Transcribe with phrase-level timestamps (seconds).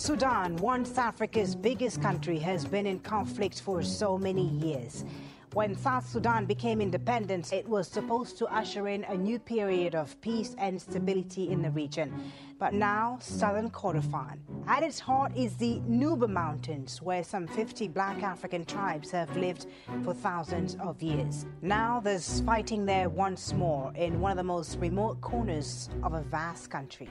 [0.00, 5.04] Sudan, once Africa's biggest country, has been in conflict for so many years.
[5.52, 10.18] When South Sudan became independent, it was supposed to usher in a new period of
[10.22, 12.32] peace and stability in the region.
[12.58, 14.38] But now, southern Kordofan.
[14.66, 19.66] At its heart is the Nuba Mountains, where some 50 black African tribes have lived
[20.02, 21.44] for thousands of years.
[21.60, 26.22] Now there's fighting there once more in one of the most remote corners of a
[26.22, 27.10] vast country.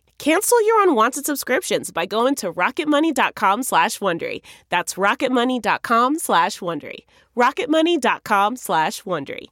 [0.21, 4.41] Cancel your unwanted subscriptions by going to rocketmoney.com slash Wondery.
[4.69, 7.05] That's rocketmoney.com slash Wondery.
[7.35, 9.47] rocketmoney.com slash Wondery.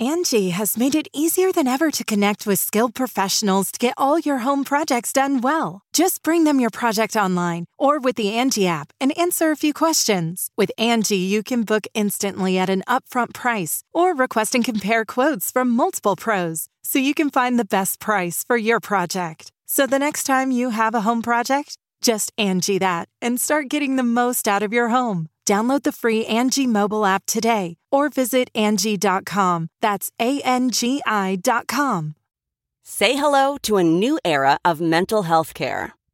[0.00, 4.18] Angie has made it easier than ever to connect with skilled professionals to get all
[4.18, 5.82] your home projects done well.
[5.92, 9.72] Just bring them your project online or with the Angie app and answer a few
[9.72, 10.50] questions.
[10.56, 15.52] With Angie, you can book instantly at an upfront price or request and compare quotes
[15.52, 19.52] from multiple pros so you can find the best price for your project.
[19.70, 23.96] So the next time you have a home project, just Angie that and start getting
[23.96, 25.28] the most out of your home.
[25.46, 29.68] Download the free Angie mobile app today or visit Angie.com.
[29.80, 32.14] That's A N G I.com.
[32.82, 35.97] Say hello to a new era of mental health care.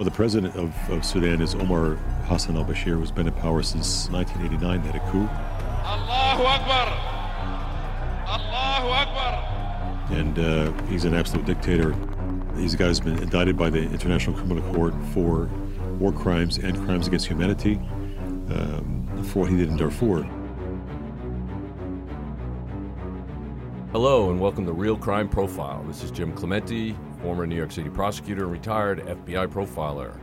[0.00, 3.62] Well, the president of, of Sudan is Omar Hassan al Bashir, who's been in power
[3.62, 5.28] since 1989, had a coup.
[5.84, 6.86] Allahu Akbar!
[8.26, 10.08] Allahu Akbar!
[10.10, 11.94] And uh, he's an absolute dictator.
[12.54, 15.50] These guys have been indicted by the International Criminal Court for
[15.98, 17.74] war crimes and crimes against humanity
[18.54, 20.22] um, for what he did in Darfur.
[23.92, 25.84] Hello, and welcome to Real Crime Profile.
[25.86, 30.18] This is Jim Clemente, former New York City prosecutor and retired FBI profiler.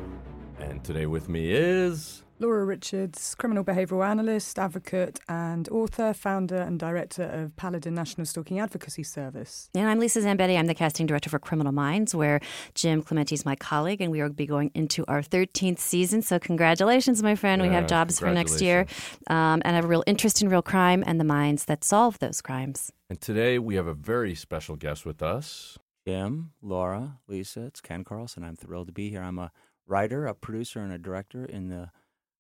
[0.60, 2.24] And today with me is.
[2.40, 8.60] Laura Richards, criminal behavioural analyst, advocate, and author, founder, and director of Paladin National Stalking
[8.60, 9.72] Advocacy Service.
[9.74, 10.58] And I'm Lisa Zambetti.
[10.58, 12.40] I'm the casting director for Criminal Minds, where
[12.76, 16.22] Jim Clemente is my colleague, and we will be going into our 13th season.
[16.22, 17.60] So, congratulations, my friend.
[17.62, 18.86] Yeah, we have jobs for next year
[19.28, 22.42] um, and have a real interest in real crime and the minds that solve those
[22.42, 22.92] crimes.
[23.10, 25.80] And today we have a very special guest with us.
[26.08, 28.42] Jim, Laura, Lisa, it's Ken Carlson.
[28.42, 29.22] I'm thrilled to be here.
[29.22, 29.52] I'm a
[29.86, 31.90] writer, a producer, and a director in the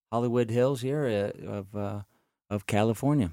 [0.09, 2.03] Hollywood Hills area of uh,
[2.49, 3.29] of California.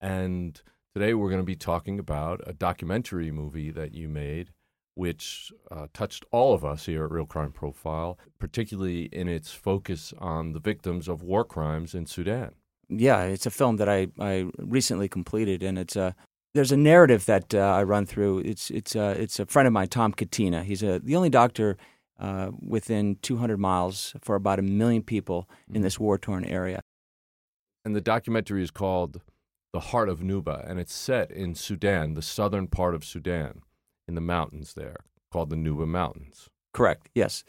[0.00, 0.58] And
[0.94, 4.48] today we're going to be talking about a documentary movie that you made,
[4.94, 10.14] which uh, touched all of us here at Real Crime Profile, particularly in its focus
[10.16, 12.54] on the victims of war crimes in Sudan.
[12.88, 16.16] Yeah, it's a film that I, I recently completed, and it's a
[16.56, 18.40] there's a narrative that uh, I run through.
[18.40, 20.64] It's it's uh, it's a friend of mine, Tom Catena.
[20.64, 21.76] He's a the only doctor
[22.18, 26.80] uh, within 200 miles for about a million people in this war torn area.
[27.84, 29.20] And the documentary is called
[29.72, 33.62] The Heart of Nuba, and it's set in Sudan, the southern part of Sudan,
[34.08, 34.96] in the mountains there,
[35.30, 36.48] called the Nuba Mountains.
[36.72, 37.08] Correct.
[37.14, 37.44] Yes.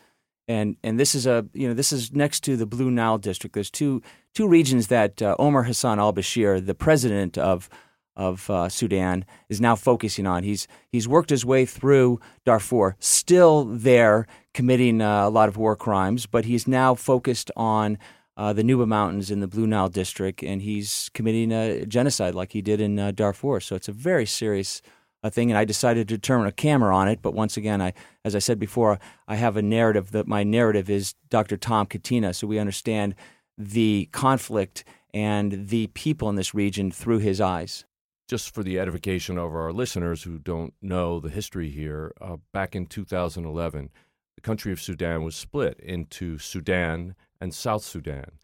[0.50, 3.54] And and this is a you know this is next to the Blue Nile district.
[3.54, 4.02] There's two
[4.34, 7.70] two regions that uh, Omar Hassan al Bashir, the president of
[8.18, 10.44] of uh, Sudan is now focusing on.
[10.44, 15.76] He's he's worked his way through Darfur, still there committing uh, a lot of war
[15.76, 17.98] crimes, but he's now focused on
[18.36, 22.52] uh, the Nuba Mountains in the Blue Nile district, and he's committing a genocide like
[22.52, 23.60] he did in uh, Darfur.
[23.60, 24.82] So it's a very serious
[25.24, 27.22] uh, thing, and I decided to turn a camera on it.
[27.22, 27.94] But once again, I,
[28.26, 31.58] as I said before, I have a narrative that my narrative is Dr.
[31.58, 33.16] Tom Catena, so we understand
[33.58, 34.84] the conflict
[35.14, 37.86] and the people in this region through his eyes.
[38.28, 42.76] Just for the edification of our listeners who don't know the history here, uh, back
[42.76, 43.90] in 2011,
[44.36, 48.40] the country of Sudan was split into Sudan and South Sudan.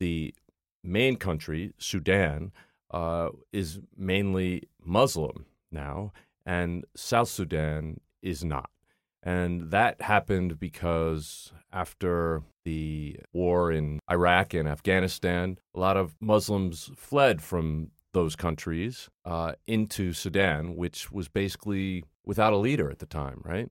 [0.00, 0.34] The
[0.82, 2.52] main country, Sudan,
[2.90, 6.12] uh, is mainly Muslim now,
[6.44, 8.70] and South Sudan is not.
[9.22, 16.90] And that happened because after the war in Iraq and Afghanistan, a lot of Muslims
[16.96, 23.06] fled from those countries uh, into Sudan, which was basically without a leader at the
[23.06, 23.68] time, right?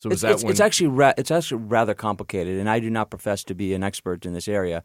[0.00, 0.50] So it's, it's, when...
[0.50, 3.82] it's, actually ra- it's actually rather complicated, and I do not profess to be an
[3.82, 4.82] expert in this area.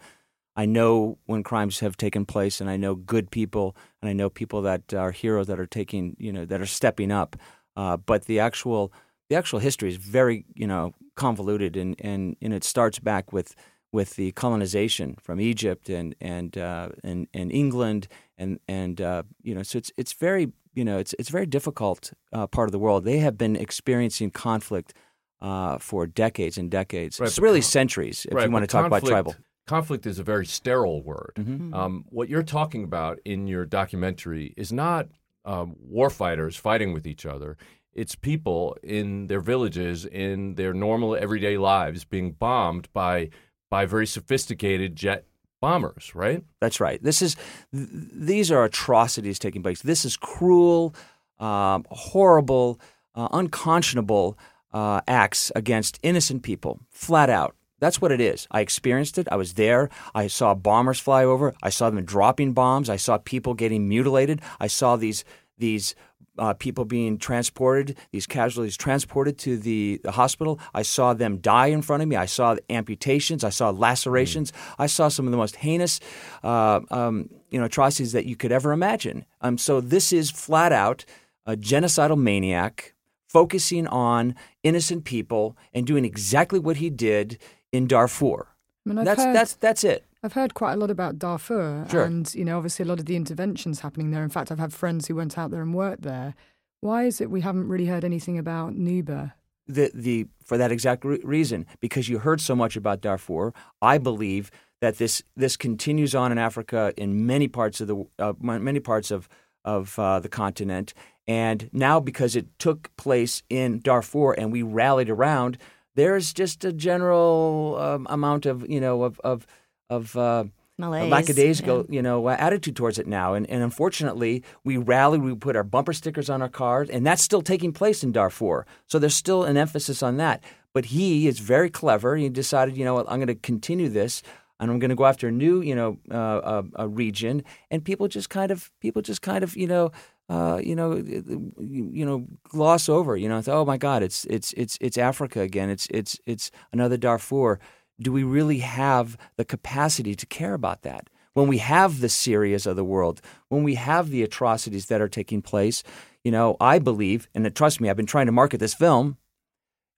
[0.57, 4.29] I know when crimes have taken place, and I know good people, and I know
[4.29, 7.37] people that are heroes that are taking, you know, that are stepping up.
[7.77, 8.91] Uh, but the actual
[9.29, 13.55] the actual history is very, you know, convoluted, and, and, and it starts back with
[13.91, 18.07] with the colonization from Egypt and and uh, and, and England,
[18.37, 21.45] and and uh, you know, so it's it's very you know it's it's a very
[21.45, 23.03] difficult uh, part of the world.
[23.03, 24.93] They have been experiencing conflict
[25.41, 27.19] uh, for decades and decades.
[27.19, 29.35] Right, it's really con- centuries, if right, you want to talk conflict, about tribal.
[29.65, 31.33] Conflict is a very sterile word.
[31.35, 31.73] Mm-hmm.
[31.73, 35.09] Um, what you're talking about in your documentary is not
[35.45, 37.57] um, war fighters fighting with each other.
[37.93, 43.31] It's people in their villages, in their normal everyday lives, being bombed by
[43.69, 45.25] by very sophisticated jet
[45.61, 46.13] bombers.
[46.15, 46.43] Right.
[46.59, 47.01] That's right.
[47.01, 47.35] This is
[47.73, 49.81] th- these are atrocities taking place.
[49.81, 50.95] This is cruel,
[51.39, 52.79] um, horrible,
[53.15, 54.37] uh, unconscionable
[54.73, 57.55] uh, acts against innocent people, flat out.
[57.79, 58.47] That's what it is.
[58.49, 59.27] I experienced it.
[59.31, 59.89] I was there.
[60.15, 61.53] I saw bombers fly over.
[61.61, 62.89] I saw them dropping bombs.
[62.89, 64.41] I saw people getting mutilated.
[64.59, 65.23] I saw these
[65.59, 65.95] these
[66.37, 70.59] uh, people being transported, these casualties transported to the, the, hospital.
[70.73, 72.15] I saw them die in front of me.
[72.15, 73.43] I saw amputations.
[73.43, 74.51] I saw lacerations.
[74.51, 74.55] Mm.
[74.79, 75.99] I saw some of the most heinous,
[76.43, 79.25] uh, um, you know, atrocities that you could ever imagine.
[79.41, 81.05] Um, so this is flat out
[81.45, 82.93] a genocidal maniac
[83.27, 87.37] focusing on innocent people and doing exactly what he did
[87.71, 88.47] in Darfur.
[88.85, 90.05] I mean, that's heard, that's that's it.
[90.27, 92.03] I've heard quite a lot about Darfur, sure.
[92.03, 94.25] and you know, obviously, a lot of the interventions happening there.
[94.25, 96.35] In fact, I've had friends who went out there and worked there.
[96.81, 99.31] Why is it we haven't really heard anything about Nuba?
[99.67, 103.53] The the for that exact re- reason, because you heard so much about Darfur.
[103.81, 104.51] I believe
[104.81, 109.11] that this this continues on in Africa in many parts of the uh, many parts
[109.11, 109.29] of
[109.63, 110.93] of uh, the continent,
[111.25, 115.57] and now, because it took place in Darfur and we rallied around,
[115.95, 119.47] there's just a general um, amount of you know of of
[119.89, 120.45] of uh,
[120.77, 121.95] Malaise, lackadaisical yeah.
[121.95, 123.33] you know uh, attitude towards it now.
[123.33, 125.21] And, and unfortunately, we rallied.
[125.23, 128.65] We put our bumper stickers on our cars, and that's still taking place in Darfur.
[128.85, 130.43] So there's still an emphasis on that.
[130.73, 132.15] But he is very clever.
[132.15, 134.21] He decided, you know, I'm going to continue this
[134.59, 138.07] and I'm going to go after a new, you know, uh, a region, and people
[138.07, 139.91] just kind of, people just kind of, you know,
[140.29, 143.15] uh, you know, you know, gloss over.
[143.15, 145.69] You know, oh my God, it's it's it's it's Africa again.
[145.69, 147.59] It's it's it's another Darfur.
[147.99, 151.09] Do we really have the capacity to care about that?
[151.33, 155.07] When we have the Syrias of the world, when we have the atrocities that are
[155.07, 155.83] taking place,
[156.23, 159.17] you know, I believe, and trust me, I've been trying to market this film.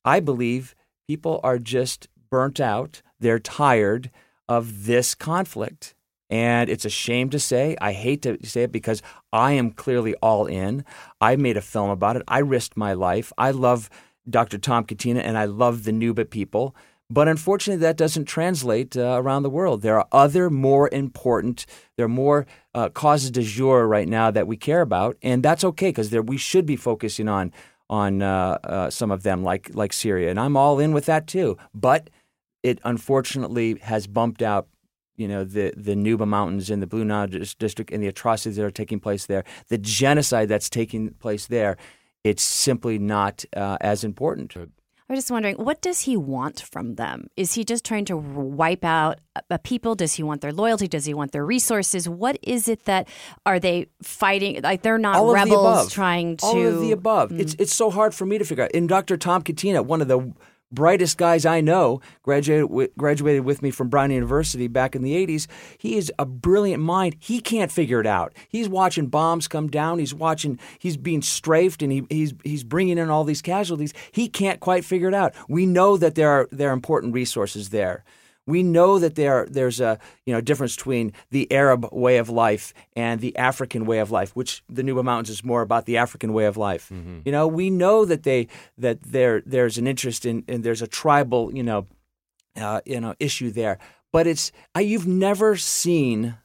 [0.03, 0.75] I believe
[1.07, 3.01] people are just burnt out.
[3.19, 4.11] They're tired
[4.47, 5.95] of this conflict.
[6.29, 7.75] And it's a shame to say.
[7.81, 9.01] I hate to say it because
[9.33, 10.85] I am clearly all in.
[11.19, 12.23] I made a film about it.
[12.27, 13.33] I risked my life.
[13.37, 13.89] I love
[14.29, 14.57] Dr.
[14.59, 16.75] Tom Catena and I love the Nuba people.
[17.11, 19.81] But unfortunately, that doesn't translate uh, around the world.
[19.81, 21.65] There are other more important,
[21.97, 25.63] there are more uh, causes de jour right now that we care about, and that's
[25.63, 27.51] okay because we should be focusing on
[27.89, 31.25] on uh, uh, some of them, like like Syria, and I'm all in with that
[31.25, 31.57] too.
[31.73, 32.11] But
[32.61, 34.67] it unfortunately has bumped out
[35.17, 38.65] you know the the Nuba Mountains in the Blue Nile district and the atrocities that
[38.65, 41.77] are taking place there, the genocide that's taking place there,
[42.23, 44.55] it's simply not uh, as important.
[45.09, 47.31] I was just wondering, what does he want from them?
[47.35, 49.95] Is he just trying to wipe out a people?
[49.95, 50.87] Does he want their loyalty?
[50.87, 52.07] Does he want their resources?
[52.07, 53.07] What is it that
[53.43, 54.61] are they fighting?
[54.61, 56.45] Like they're not All rebels trying to.
[56.45, 57.31] All of the above.
[57.31, 57.39] Mm.
[57.39, 58.71] It's it's so hard for me to figure out.
[58.71, 59.17] In Dr.
[59.17, 60.31] Tom Catena, one of the
[60.71, 65.47] brightest guys I know, graduated graduated with me from Brown University back in the 80s.
[65.77, 67.15] He is a brilliant mind.
[67.19, 68.33] He can't figure it out.
[68.47, 69.99] He's watching bombs come down.
[69.99, 70.59] He's watching.
[70.77, 73.93] He's being strafed, and he, he's he's bringing in all these casualties.
[74.11, 75.33] He can't quite figure it out.
[75.47, 78.03] We know that there are there are important resources there.
[78.49, 82.73] We know that there there's a you know difference between the Arab way of life
[82.95, 86.33] and the African way of life, which the Nuba Mountains is more about the African
[86.33, 86.89] way of life.
[86.89, 87.19] Mm-hmm.
[87.25, 90.87] You know, we know that they that there there's an interest in and there's a
[90.87, 91.87] tribal you know
[92.57, 93.77] uh, you know issue there,
[94.11, 96.35] but it's I, you've never seen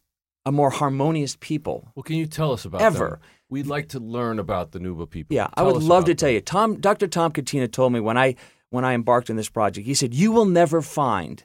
[0.47, 1.89] a more harmonious people.
[1.95, 3.09] Well, can you tell us about ever?
[3.11, 3.19] Them?
[3.51, 5.35] We'd like to learn about the Nuba people.
[5.35, 6.17] Yeah, tell I would love to them.
[6.17, 6.41] tell you.
[6.41, 7.07] Tom, Dr.
[7.07, 8.37] Tom Catena told me when I
[8.71, 11.45] when I embarked on this project, he said, "You will never find."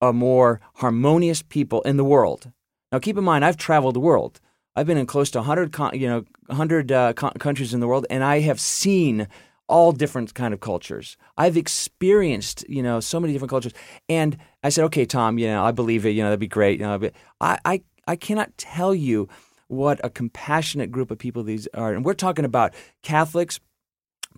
[0.00, 2.50] A more harmonious people in the world.
[2.92, 4.40] Now, keep in mind, I've traveled the world.
[4.74, 8.22] I've been in close to 100, you know, 100 uh, countries in the world, and
[8.22, 9.26] I have seen
[9.68, 11.16] all different kind of cultures.
[11.36, 13.72] I've experienced, you know, so many different cultures.
[14.08, 16.10] And I said, okay, Tom, you know, I believe it.
[16.10, 16.78] You know, that'd be great.
[16.78, 19.28] You know, but I, I, I cannot tell you
[19.68, 21.92] what a compassionate group of people these are.
[21.92, 23.58] And we're talking about Catholics,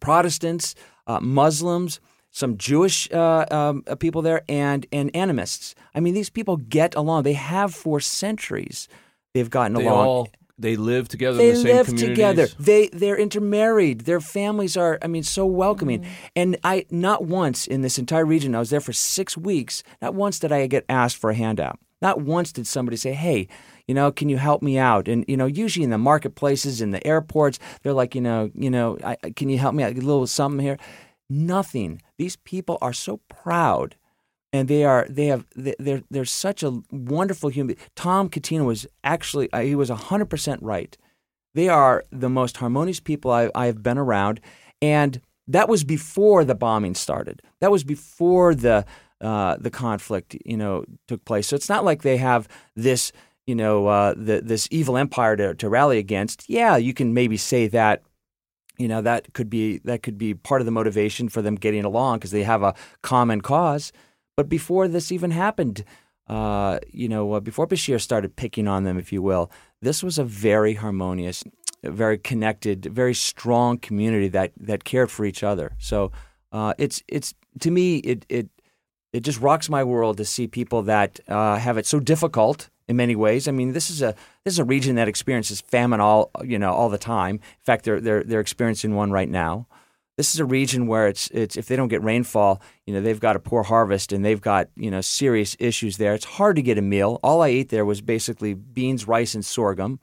[0.01, 0.75] Protestants,
[1.07, 2.01] uh, Muslims,
[2.39, 5.75] some Jewish uh, um, uh, people there, and and animists.
[5.95, 7.25] I mean, these people get along.
[7.25, 8.89] They have for centuries.
[9.35, 10.07] They've gotten they along.
[10.07, 11.39] All, they live together.
[11.39, 12.47] They in the same live together.
[12.59, 14.03] They they're intermarried.
[14.03, 14.99] Their families are.
[15.03, 16.03] I mean, so welcoming.
[16.03, 16.13] Mm-hmm.
[16.37, 18.55] And I not once in this entire region.
[18.55, 19.83] I was there for six weeks.
[20.01, 21.79] Not once did I get asked for a handout.
[22.01, 23.49] Not once did somebody say, "Hey,
[23.89, 26.93] you know, can you help me out?" And you know, usually in the marketplaces, in
[26.93, 29.93] the airports, they're like, you know, you know, I, can you help me out?
[29.93, 30.79] A little something here.
[31.31, 32.01] Nothing.
[32.17, 33.97] These people are so proud,
[34.53, 37.77] and they are they have they're they're such a wonderful human.
[37.95, 40.97] Tom Catena was actually uh, he was hundred percent right.
[41.55, 44.41] They are the most harmonious people I, I have been around,
[44.81, 47.43] and that was before the bombing started.
[47.61, 48.87] That was before the
[49.21, 51.47] uh, the conflict you know took place.
[51.47, 53.13] So it's not like they have this
[53.47, 56.49] you know uh, the, this evil empire to, to rally against.
[56.49, 58.03] Yeah, you can maybe say that
[58.79, 61.85] you know that could be that could be part of the motivation for them getting
[61.85, 63.93] along because they have a common cause.
[64.37, 65.85] But before this even happened,
[66.29, 69.51] uh, you know, uh, before Bashir started picking on them, if you will,
[69.83, 71.43] this was a very harmonious,
[71.83, 75.73] very connected, very strong community that that cared for each other.
[75.79, 76.13] So
[76.53, 78.49] uh, it's it's to me it it
[79.13, 82.97] it just rocks my world to see people that uh, have it so difficult in
[82.97, 83.49] many ways.
[83.49, 84.15] I mean, this is a
[84.49, 87.35] this is a region that experiences famine all you know all the time.
[87.35, 89.67] In fact, they're they're they're experiencing one right now.
[90.17, 93.21] This is a region where it's it's if they don't get rainfall, you know, they've
[93.21, 96.15] got a poor harvest and they've got you know serious issues there.
[96.15, 97.21] It's hard to get a meal.
[97.23, 100.01] All I ate there was basically beans, rice, and sorghum.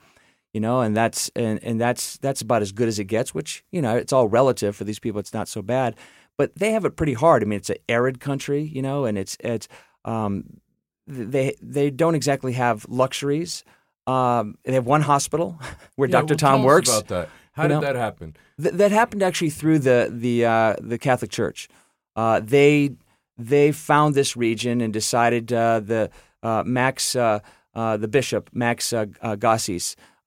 [0.53, 3.33] You know, and that's and, and that's that's about as good as it gets.
[3.33, 5.19] Which you know, it's all relative for these people.
[5.19, 5.95] It's not so bad,
[6.37, 7.41] but they have it pretty hard.
[7.41, 9.67] I mean, it's an arid country, you know, and it's it's
[10.05, 10.61] um,
[11.07, 13.63] they they don't exactly have luxuries.
[14.07, 15.59] Um, they have one hospital
[15.95, 16.31] where Yeah, Dr.
[16.33, 16.89] well, Tom tell us works.
[16.89, 17.29] about that.
[17.53, 17.81] How You did know?
[17.81, 18.35] that happen?
[18.61, 21.69] Th- that happened actually through the the uh, the Catholic Church.
[22.15, 22.91] Uh, they
[23.37, 26.09] they found this region and decided uh, the
[26.43, 27.39] uh, Max uh,
[27.73, 29.35] uh, the bishop Max uh, uh,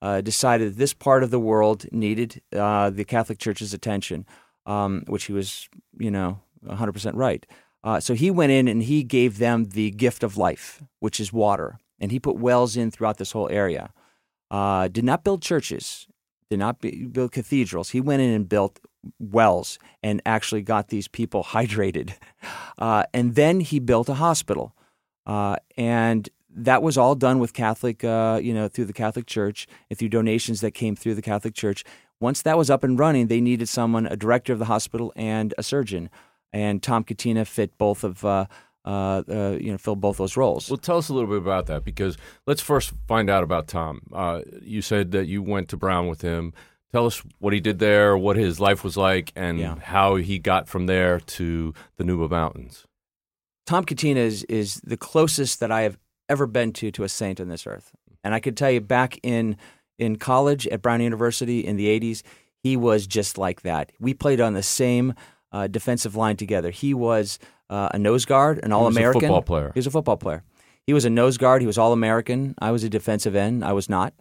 [0.00, 4.24] uh, decided this part of the world needed uh, the Catholic Church's attention,
[4.66, 5.68] um, which he was
[5.98, 7.46] you know 100 percent right.
[7.84, 11.32] Uh, so he went in and he gave them the gift of life, which is
[11.32, 13.92] water, and he put wells in throughout this whole area.
[14.50, 16.06] Uh, did not build churches,
[16.50, 17.90] did not be, build cathedrals.
[17.90, 18.80] He went in and built
[19.18, 22.14] wells and actually got these people hydrated.
[22.78, 24.74] Uh, and then he built a hospital.
[25.26, 29.66] Uh, and that was all done with Catholic, uh, you know, through the Catholic Church
[29.90, 31.84] and through donations that came through the Catholic Church.
[32.20, 35.54] Once that was up and running, they needed someone, a director of the hospital and
[35.58, 36.10] a surgeon.
[36.52, 38.48] And Tom Catena fit both of,
[38.88, 40.70] uh, uh, you know, fill both those roles.
[40.70, 42.16] Well, tell us a little bit about that because
[42.46, 44.00] let's first find out about Tom.
[44.12, 46.54] Uh, you said that you went to Brown with him.
[46.90, 49.74] Tell us what he did there, what his life was like, and Yeah.
[49.78, 52.86] how he got from there to the Nuba Mountains.
[53.66, 55.98] Tom Catena is, is the closest that I have
[56.30, 57.92] ever been to to a saint on this earth.
[58.24, 59.56] And I could tell you back in
[59.98, 62.22] in college at Brown University in the 80s,
[62.62, 63.92] he was just like that.
[64.00, 65.12] We played on the same
[65.52, 66.70] uh, defensive line together.
[66.70, 67.38] He was
[67.70, 69.20] uh, a nose guard, an All American.
[69.20, 69.70] football player.
[69.74, 70.42] He was a football player.
[70.86, 71.60] He was a nose guard.
[71.60, 72.54] He was All American.
[72.58, 73.64] I was a defensive end.
[73.64, 74.14] I was not.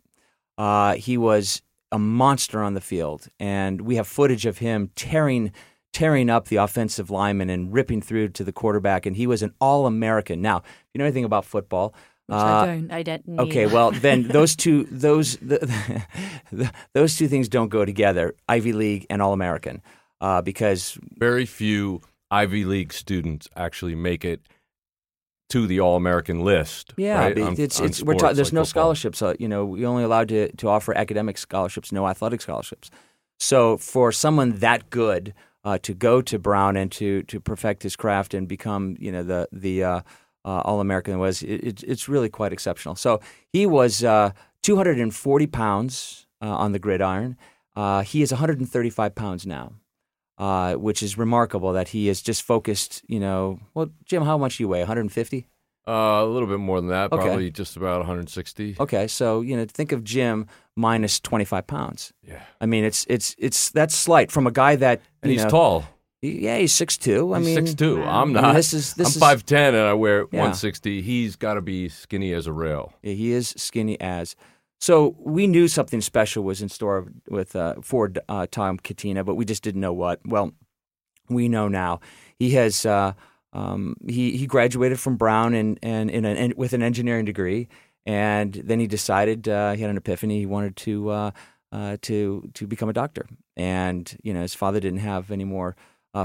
[0.57, 1.61] Uh, he was
[1.91, 5.51] a monster on the field, and we have footage of him tearing
[5.93, 9.05] tearing up the offensive lineman and ripping through to the quarterback.
[9.05, 10.41] And he was an All American.
[10.41, 10.63] Now, if
[10.93, 11.95] you know anything about football,
[12.27, 12.91] Which uh, I don't.
[12.91, 13.39] I didn't.
[13.39, 15.59] Okay, well then those two those the,
[16.51, 18.35] the, those two things don't go together.
[18.49, 19.81] Ivy League and All American,
[20.19, 22.01] uh, because Very few
[22.31, 24.41] Ivy League students actually make it
[25.49, 26.93] to the All American list.
[26.97, 27.39] Yeah, right?
[27.39, 28.65] on- it's on it's we're ta- there's like no football.
[28.65, 29.21] scholarships.
[29.21, 32.89] Uh, you know, we only allowed to to offer academic scholarships, no athletic scholarships.
[33.39, 37.95] So for someone that good uh, to go to Brown and to to perfect his
[37.95, 40.01] craft and become you know the the uh,
[40.43, 42.95] uh, All American was it, it, it's really quite exceptional.
[42.95, 43.21] So
[43.53, 44.31] he was uh,
[44.63, 47.37] 240 pounds uh, on the gridiron.
[47.75, 49.73] Uh, he is 135 pounds now.
[50.37, 53.59] Uh, which is remarkable that he is just focused, you know.
[53.73, 54.81] Well, Jim, how much do you weigh?
[54.81, 55.47] 150?
[55.87, 57.23] Uh, a little bit more than that, Okay.
[57.25, 58.75] probably just about 160.
[58.79, 62.13] Okay, so you know, think of Jim minus twenty five pounds.
[62.21, 62.41] Yeah.
[62.61, 65.85] I mean, it's it's it's that's slight from a guy that And he's know- tall.
[66.21, 67.33] Yeah, he's six two.
[67.33, 68.01] I He's mean, six two.
[68.03, 68.55] I'm I mean, not.
[68.55, 70.39] this is this I'm five ten and I wear Yeah.
[70.39, 71.01] 160.
[71.03, 72.93] He's got to be skinny as a rail.
[73.01, 74.35] Yeah, he is skinny as.
[74.79, 79.35] So we knew something special was in store with uh, for uh, Tom Catena, but
[79.35, 80.19] we just didn't know what.
[80.25, 80.51] Well,
[81.29, 81.99] we know now.
[82.37, 83.13] He has uh,
[83.53, 87.67] um, he he graduated from Brown and and in an, with an engineering degree,
[88.05, 90.39] and then he decided uh, he had an epiphany.
[90.39, 91.31] He wanted to uh,
[91.71, 95.75] uh, to to become a doctor, and you know his father didn't have any more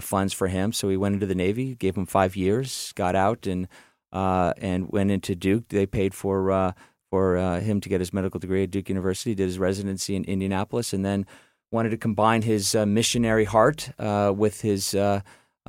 [0.00, 1.75] funds for him, so he went into the Navy.
[1.75, 3.66] Gave him five years, got out, and
[4.12, 5.68] and went into Duke.
[5.68, 6.75] They paid for
[7.12, 9.35] for uh, him to get his medical degree at Duke University.
[9.35, 11.26] Did his residency in Indianapolis, and then
[11.71, 15.21] wanted to combine his uh, missionary heart uh, with his uh,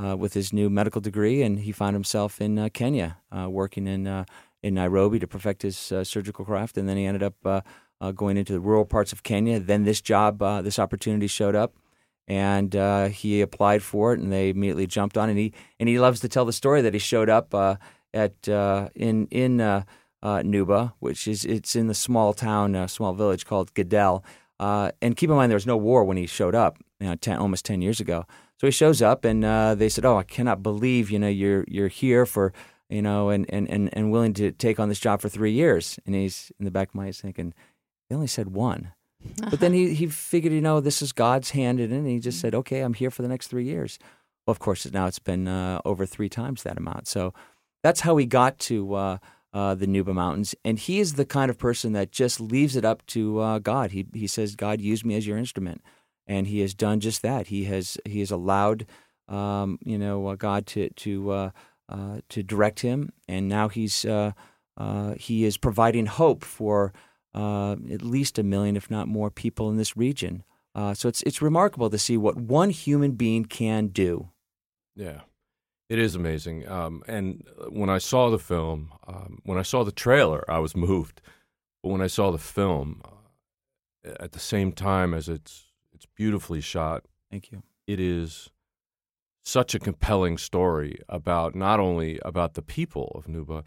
[0.01, 4.25] uh, with his new medical degree, and he found himself in Kenya, working in
[4.61, 7.65] in Nairobi to perfect his surgical craft, and then he ended up
[8.15, 9.59] going into the rural parts of Kenya.
[9.59, 11.73] Then this job, this opportunity showed up,
[12.25, 15.27] and uh, he applied for it, and they immediately jumped on.
[15.27, 17.75] And he and he loves to tell the story that he showed up uh,
[18.13, 19.83] at uh, in in
[20.23, 24.23] uh, Nuba, which is it's in the small town, uh, small village called Gidel.
[24.59, 27.15] Uh, and keep in mind, there was no war when he showed up, you know,
[27.15, 28.25] 10, almost ten years ago.
[28.59, 31.65] So he shows up, and uh, they said, "Oh, I cannot believe you know you're
[31.67, 32.53] you're here for."
[32.89, 35.97] You know, and, and, and, and willing to take on this job for three years.
[36.05, 37.55] And he's in the back of my head thinking,
[38.07, 38.91] they only said one.
[39.49, 41.95] But then he, he figured, you know, this is God's hand in it.
[41.95, 43.97] And he just said, okay, I'm here for the next three years.
[44.45, 47.07] Well, of course, now it's been uh, over three times that amount.
[47.07, 47.33] So
[47.81, 49.17] that's how he got to uh,
[49.53, 50.55] uh, the Nuba Mountains.
[50.65, 53.91] And he is the kind of person that just leaves it up to uh, God.
[53.91, 55.81] He, he says, God, use me as your instrument.
[56.25, 57.47] And he has done just that.
[57.47, 58.85] He has, he has allowed,
[59.27, 61.49] um, you know, uh, God to, to, uh,
[61.89, 63.11] uh, to direct him.
[63.27, 64.31] And now he's, uh,
[65.17, 66.93] he is providing hope for
[67.35, 70.43] at least a million, if not more, people in this region.
[70.75, 74.29] So it's it's remarkable to see what one human being can do.
[74.95, 75.21] Yeah,
[75.89, 76.67] it is amazing.
[76.67, 80.75] Um, and when I saw the film, um, when I saw the trailer, I was
[80.75, 81.21] moved.
[81.81, 86.61] But when I saw the film, uh, at the same time as it's it's beautifully
[86.61, 87.63] shot, Thank you.
[87.87, 88.49] it is
[89.43, 93.65] such a compelling story about not only about the people of Nuba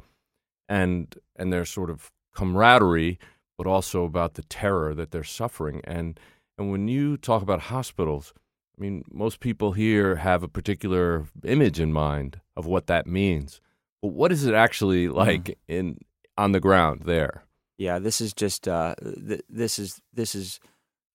[0.69, 3.19] and and their sort of camaraderie,
[3.59, 5.81] but also about the terror that they're suffering.
[5.85, 6.19] And
[6.59, 8.33] and when you talk about hospitals,
[8.79, 13.61] I mean, most people here have a particular image in mind of what that means.
[14.03, 15.99] But what is it actually like in
[16.37, 17.45] on the ground there?
[17.79, 20.61] Yeah, this is just uh, th- this is this is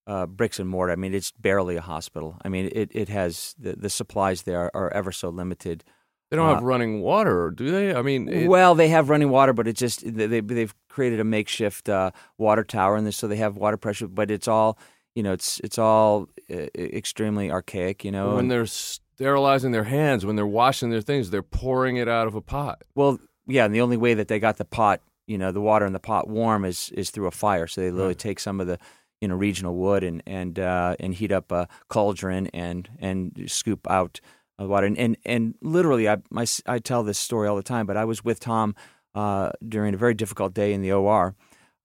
[0.07, 0.93] uh, bricks and mortar.
[0.93, 2.37] I mean, it's barely a hospital.
[2.43, 5.83] I mean, it it has the, the supplies there are ever so limited.
[6.31, 7.93] They don't have Uh, running water, do they?
[7.93, 11.19] I mean, it- well, they have running water, but it just they they- they've created
[11.19, 14.07] a makeshift uh, water tower, and so they have water pressure.
[14.07, 14.77] But it's all
[15.15, 18.03] you know, it's it's all uh, extremely archaic.
[18.03, 22.07] You know, when they're sterilizing their hands, when they're washing their things, they're pouring it
[22.07, 22.83] out of a pot.
[22.95, 25.85] Well, yeah, and the only way that they got the pot, you know, the water
[25.85, 27.67] in the pot warm is is through a fire.
[27.67, 28.79] So they literally take some of the,
[29.19, 33.89] you know, regional wood and and uh, and heat up a cauldron and and scoop
[33.89, 34.21] out
[34.59, 34.87] uh, water.
[34.87, 37.85] And and, and literally, I my, I tell this story all the time.
[37.85, 38.75] But I was with Tom
[39.13, 41.35] uh, during a very difficult day in the OR,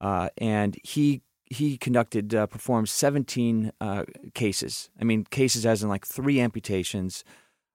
[0.00, 4.04] uh, and he he conducted uh, performed 17 uh,
[4.34, 4.90] cases.
[5.00, 7.24] I mean, cases as in like three amputations,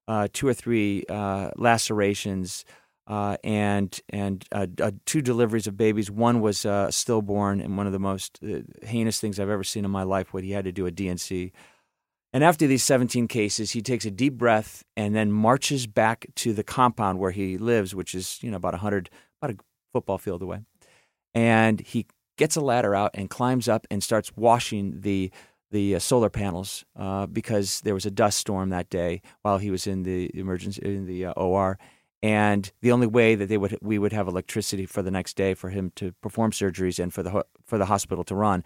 [0.07, 2.65] uh, two or three uh, lacerations,
[3.07, 4.67] uh, and and uh,
[5.05, 6.11] two deliveries of babies.
[6.11, 8.39] One was stillborn, and one of the most
[8.83, 10.33] heinous things I've ever seen in my life.
[10.33, 11.51] What he had to do a DNC.
[12.33, 16.53] And after these 17 cases, he takes a deep breath and then marches back to
[16.53, 19.09] the compound where he lives, which is you know about 100,
[19.41, 19.57] about a
[19.91, 20.59] football field away.
[21.33, 22.05] And he
[22.37, 25.31] gets a ladder out and climbs up and starts washing the
[25.71, 29.71] the uh, solar panels uh, because there was a dust storm that day while he
[29.71, 31.79] was in the emergency in the uh, OR.
[32.21, 35.53] And the only way that they would we would have electricity for the next day
[35.55, 38.63] for him to perform surgeries and for the for the hospital to run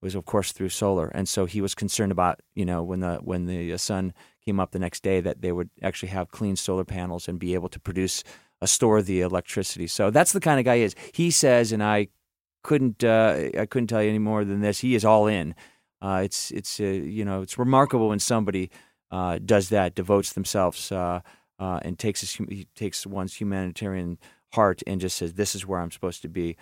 [0.00, 1.08] was of course through solar.
[1.08, 4.58] And so he was concerned about you know when the when the uh, sun came
[4.58, 7.68] up the next day that they would actually have clean solar panels and be able
[7.68, 8.24] to produce
[8.60, 9.86] a store the electricity.
[9.86, 10.96] So that's the kind of guy he is.
[11.14, 12.08] He says, and I
[12.68, 14.80] couldn't uh, I couldn't tell you any more than this.
[14.80, 15.54] He is all in.
[16.02, 18.70] Uh, it's it's uh, you know it's remarkable when somebody
[19.10, 21.20] uh, does that, devotes themselves, uh,
[21.58, 24.18] uh, and takes his, he takes one's humanitarian
[24.52, 26.56] heart and just says, "This is where I'm supposed to be."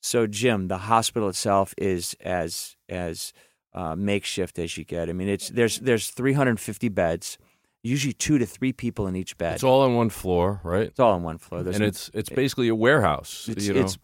[0.00, 3.34] So, Jim, the hospital itself is as as
[3.74, 5.10] uh, makeshift as you get.
[5.10, 7.36] I mean, it's there's there's 350 beds,
[7.82, 9.56] usually two to three people in each bed.
[9.56, 10.86] It's all on one floor, right?
[10.86, 11.62] It's all on one floor.
[11.62, 13.50] There's and it's it's basically a warehouse.
[13.50, 13.80] It's, you know?
[13.80, 13.98] it's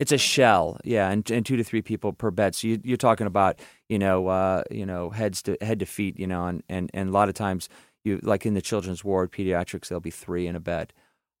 [0.00, 2.54] it's a shell, yeah, and, and two to three people per bed.
[2.54, 6.18] So you, you're talking about you know uh, you know heads to head to feet,
[6.18, 7.68] you know, and, and and a lot of times
[8.04, 10.92] you like in the children's ward, pediatrics, there'll be three in a bed.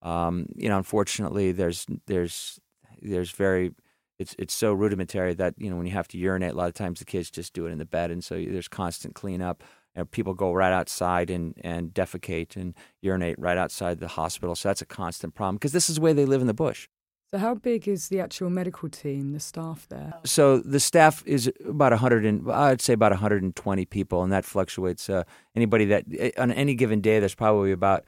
[0.02, 2.60] Um, you know, unfortunately, there's there's
[3.02, 3.72] there's very
[4.18, 6.74] it's it's so rudimentary that you know when you have to urinate, a lot of
[6.74, 9.62] times the kids just do it in the bed, and so there's constant cleanup.
[9.96, 14.56] And people go right outside and, and defecate and urinate right outside the hospital.
[14.56, 16.88] So that's a constant problem because this is the way they live in the bush.
[17.32, 20.14] So, how big is the actual medical team, the staff there?
[20.24, 25.10] So the staff is about 100 and I'd say about 120 people, and that fluctuates.
[25.10, 25.24] Uh,
[25.56, 28.04] anybody that eh, on any given day, there's probably about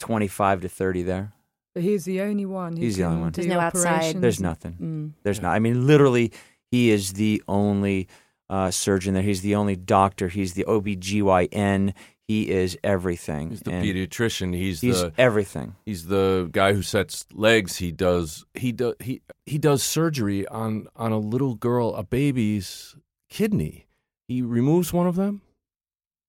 [0.00, 1.32] 25 to 30 there.
[1.74, 2.76] But he's the only one.
[2.76, 3.32] Who He's the only one.
[3.32, 4.20] There's no outside.
[4.20, 4.76] There's nothing.
[4.80, 5.12] Mm.
[5.22, 5.54] There's not.
[5.54, 6.32] I mean, literally,
[6.70, 8.08] he is the only
[8.50, 9.22] uh, surgeon there.
[9.22, 10.28] He's the only doctor.
[10.28, 11.94] He's the OBGYN.
[12.32, 13.50] He is everything.
[13.50, 14.54] He's the And pediatrician.
[14.54, 15.74] He's, He's the everything.
[15.84, 17.76] he's the guy who sets legs.
[17.76, 22.96] He does he does he he does surgery on on a little girl, a baby's
[23.28, 23.86] kidney.
[24.28, 25.42] He removes one of them.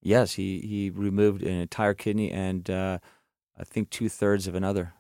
[0.02, 2.98] Yes, he, he removed an entire kidney and uh,
[3.58, 4.94] I think two thirds of another.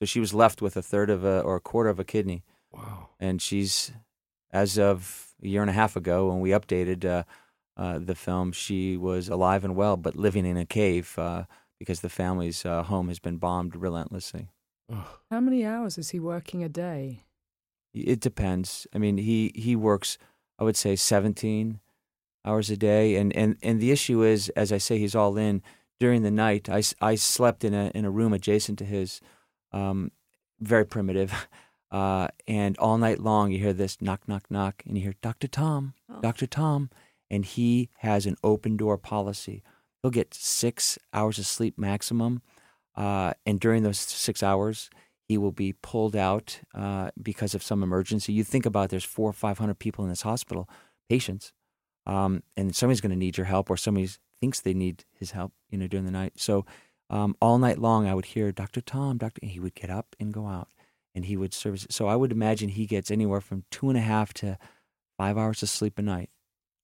[0.00, 2.42] So she was left with a third of a or a quarter of a kidney.
[2.72, 3.10] Wow.
[3.20, 3.92] and she's
[4.52, 7.22] as of a year and a half ago when we updated uh,
[7.76, 8.52] uh, the film.
[8.52, 11.44] She was alive and well but living in a cave uh,
[11.78, 14.48] because the family's uh, home has been bombed relentlessly.
[15.30, 17.24] How many hours is he working a day?
[17.94, 18.88] it depends.
[18.92, 20.18] I mean he he works
[20.58, 21.80] i would say 17
[22.44, 23.16] hours a day.
[23.16, 25.62] And and and the issue is as i say he's all in.
[26.00, 29.20] During the night I, I slept in a in a room adjacent to his
[29.72, 30.10] um,
[30.60, 31.32] very primitive
[31.90, 35.46] uh, and all night long you hear this knock knock knock and you hear dr
[35.48, 36.90] tom dr tom
[37.30, 39.62] and he has an open door policy
[40.02, 42.42] he'll get six hours of sleep maximum
[42.96, 44.90] uh, and during those six hours
[45.26, 48.32] he will be pulled out uh, because of some emergency.
[48.32, 50.68] You think about there's four or five hundred people in this hospital,
[51.08, 51.52] patients,
[52.06, 54.08] um, and somebody's going to need your help, or somebody
[54.40, 56.34] thinks they need his help, you know, during the night.
[56.36, 56.66] So
[57.08, 59.40] um, all night long, I would hear Doctor Tom, Doctor.
[59.42, 60.68] and He would get up and go out,
[61.14, 61.86] and he would service.
[61.90, 64.58] So I would imagine he gets anywhere from two and a half to
[65.16, 66.28] five hours of sleep a night,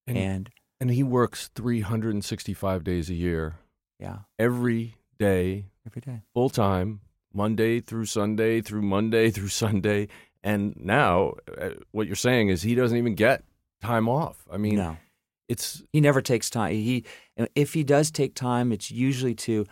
[0.07, 3.55] And and and he works 365 days a year,
[3.99, 6.21] yeah, every day, every day.
[6.33, 7.01] full time,
[7.33, 10.07] Monday through Sunday, through Monday through Sunday.
[10.43, 13.43] And now, uh, what you're saying is he doesn't even get
[13.81, 14.43] time off.
[14.51, 14.97] I mean, no.
[15.47, 16.73] it's He never takes time.
[16.73, 17.05] He,
[17.55, 19.65] if he does take time, it's usually to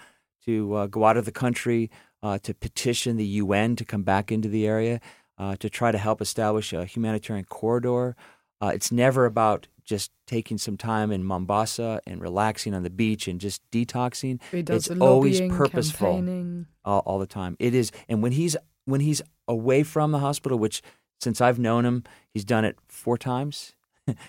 [0.45, 1.89] to uh, go out of the country,
[2.23, 5.01] uh, to petition the UN to come back into the area,
[5.37, 8.15] uh, to try to help establish a humanitarian corridor.
[8.61, 13.27] Uh, it's never about just taking some time in Mombasa and relaxing on the beach
[13.27, 14.39] and just detoxing.
[14.51, 17.57] He does it's the always purposeful all, all the time.
[17.59, 20.83] It is, and when he's when he's away from the hospital, which
[21.19, 23.73] since I've known him, he's done it four times.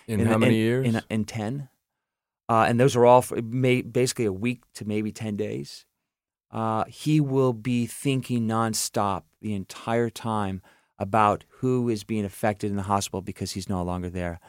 [0.06, 0.86] in, how many in, years?
[0.86, 1.68] In, in 10.
[2.48, 5.84] Uh, and those are all for may, basically a week to maybe 10 days.
[6.50, 10.60] Uh, he will be thinking nonstop the entire time
[10.98, 14.40] about who is being affected in the hospital because he's no longer there.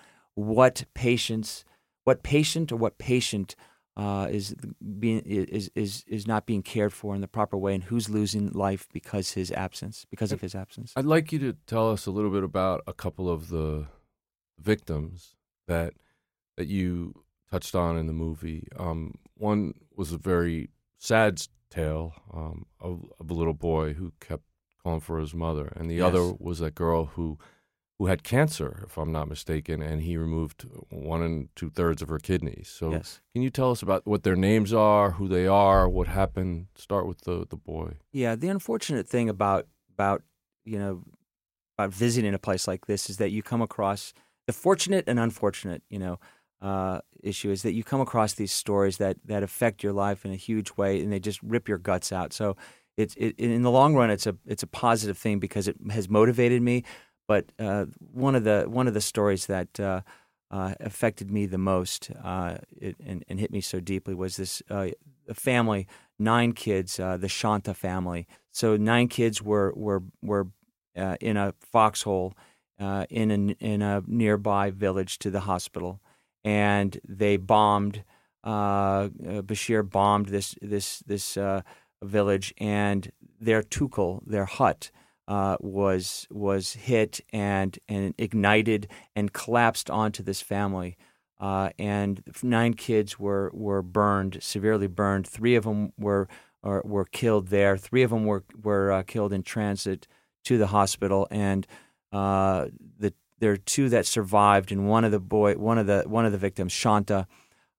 [0.42, 1.64] What patients,
[2.04, 3.56] what patient or what patient
[3.98, 4.56] uh, is
[5.00, 8.50] being is is is not being cared for in the proper way, and who's losing
[8.52, 10.94] life because his absence, because of his absence.
[10.96, 13.88] I'd like you to tell us a little bit about a couple of the
[14.60, 15.36] victims
[15.68, 15.94] that
[16.58, 18.68] that you touched on in the movie.
[18.78, 24.44] Um, one was a very sad tale um, of, of a little boy who kept
[24.82, 26.08] calling for his mother, and the Yes.
[26.08, 27.38] other was a girl who
[28.02, 32.10] who had cancer, if I'm not mistaken, and he removed one and two thirds of
[32.10, 32.68] her kidneys.
[32.68, 33.22] So, Yes.
[33.32, 36.66] can you tell us about what their names are, who they are, what happened?
[36.74, 37.98] Start with the the boy.
[38.12, 40.24] Yeah, the unfortunate thing about about
[40.66, 41.04] you know
[41.78, 44.14] about visiting a place like this is that you come across
[44.48, 46.20] the fortunate and unfortunate you know
[46.60, 50.32] uh, issue is that you come across these stories that that affect your life in
[50.32, 52.34] a huge way and they just rip your guts out.
[52.34, 52.58] So
[52.98, 56.10] it's it, in the long run it's a it's a positive thing because it has
[56.10, 56.84] motivated me.
[57.32, 60.02] But uh, one of the one of the stories that uh,
[60.52, 64.62] uh, affected me the most uh, it, and, and, hit me so deeply was this
[64.70, 64.90] uh,
[65.34, 65.88] family,
[66.20, 68.28] nine kids, uh, the Shanta family.
[68.52, 70.48] So nine kids were were were
[70.98, 72.34] uh, in a foxhole
[72.82, 76.02] uh, in a in a nearby village to the hospital,
[76.44, 78.04] and they bombed.
[78.44, 81.38] Bashir bombed this this this
[82.04, 84.92] village, and their tukul, their hut,
[85.32, 90.98] uh, was was hit and and ignited and collapsed onto this family.
[91.40, 95.26] Uh, and nine kids were were burned, severely burned.
[95.26, 96.28] Three of them were
[96.64, 97.78] or, were killed there.
[97.78, 100.06] Three of them were were uh, killed in transit
[100.44, 101.66] to the hospital, and
[102.12, 102.68] uh,
[103.00, 104.70] the there are two that survived.
[104.70, 107.26] And one of the boy, one of the one of the victims, Shanta,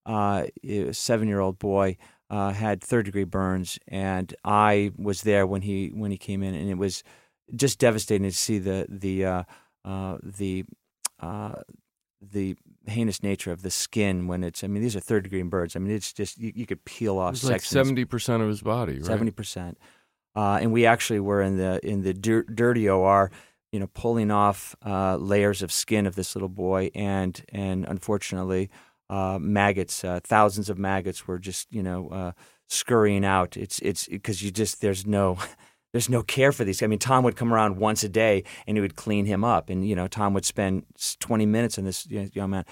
[0.06, 0.46] uh,
[0.92, 1.98] seven year old boy,
[2.30, 6.54] uh, had third degree burns, and I was there when he when he came in,
[6.54, 7.04] and it was
[7.54, 9.42] just devastating to see the the uh,
[9.84, 10.64] uh, the
[11.20, 11.54] uh,
[12.20, 14.62] the heinous nature of the skin when it's.
[14.62, 15.76] I mean, these are third degree birds.
[15.76, 17.42] I mean, it's just you, you could peel off.
[17.42, 19.04] Like seventy percent of his body, right?
[19.04, 19.78] Seventy percent.
[20.34, 23.30] Uh, and we actually were in the in the dir- dirty OR,
[23.70, 28.70] you know, pulling off uh, layers of skin of this little boy, and and unfortunately,
[29.10, 32.32] uh, maggots, uh, thousands of maggots were just you know uh,
[32.68, 33.56] scurrying out.
[33.56, 35.38] It's it's because you just there's no
[35.92, 36.82] there's no care for these.
[36.82, 39.70] I mean, Tom would come around once a day and he would clean him up,
[39.70, 40.84] and you know, Tom would spend
[41.20, 42.64] 20 minutes on this young man.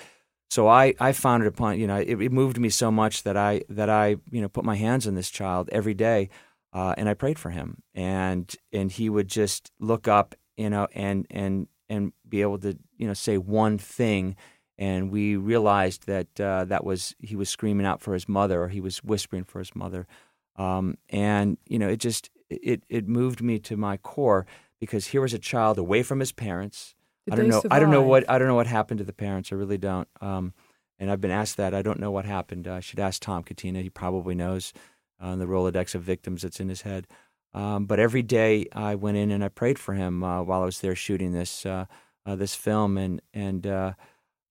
[0.51, 3.37] So I, I found it upon you know it, it, moved me so much that
[3.37, 6.29] I that I you know put my hands on this child every day,
[6.73, 10.89] uh, and I prayed for him, and and he would just look up you know
[10.93, 14.35] and and and be able to you know say one thing,
[14.77, 18.69] and we realized that uh, that was he was screaming out for his mother or
[18.69, 20.09] he was whispering for his mother,
[20.57, 24.47] um, and you know it just it it moved me to my core
[24.81, 26.95] because here was a child away from his parents.
[27.27, 27.61] Did I don't know.
[27.61, 27.77] Survive?
[27.77, 29.53] I don't know what I don't know what happened to the parents.
[29.53, 30.09] I really don't.
[30.21, 30.55] Um,
[30.99, 31.75] and I've been asked that.
[31.75, 32.69] I don't know what happened.
[32.69, 33.81] I should ask Tom Catena.
[33.81, 34.73] He probably knows
[35.21, 37.07] uh, the Rolodex of victims that's in his head.
[37.53, 40.67] Um, but every day I went in and I prayed for him uh, while I
[40.67, 41.87] was there shooting this uh,
[42.27, 42.97] uh this film.
[42.97, 43.93] And and uh,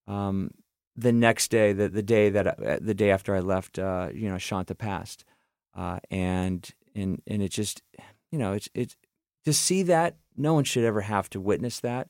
[0.07, 0.51] um,
[0.95, 4.37] the next day, the the day that uh, the day after I left, you know,
[4.37, 5.25] Shanta passed,
[6.09, 7.81] and and and it just
[8.31, 8.95] you know it's it's
[9.45, 12.07] to see that no one should ever have to witness that.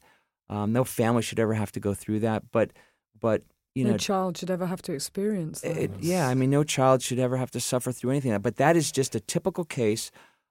[0.49, 2.71] Um, no family should ever have to go through that but
[3.19, 3.43] but
[3.75, 6.49] you know, no know child should ever have to experience that it, yeah i mean
[6.49, 9.63] no child should ever have to suffer through anything but that is just a typical
[9.63, 10.09] case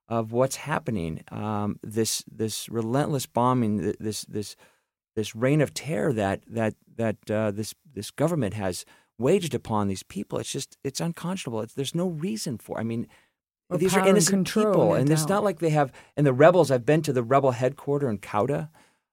[0.08, 1.22] of what's happening.
[1.30, 4.56] Um, this this relentless bombing this this
[5.14, 8.84] this reign of terror that that that uh, this this government has
[9.18, 11.60] waged upon these people it's just it's unconscionable.
[11.60, 13.08] It's, there's no reason for i mean
[13.70, 15.92] or these are innocent control, people, no and it's not like they have.
[16.16, 18.68] And the rebels, I've been to the rebel headquarters in Kauda,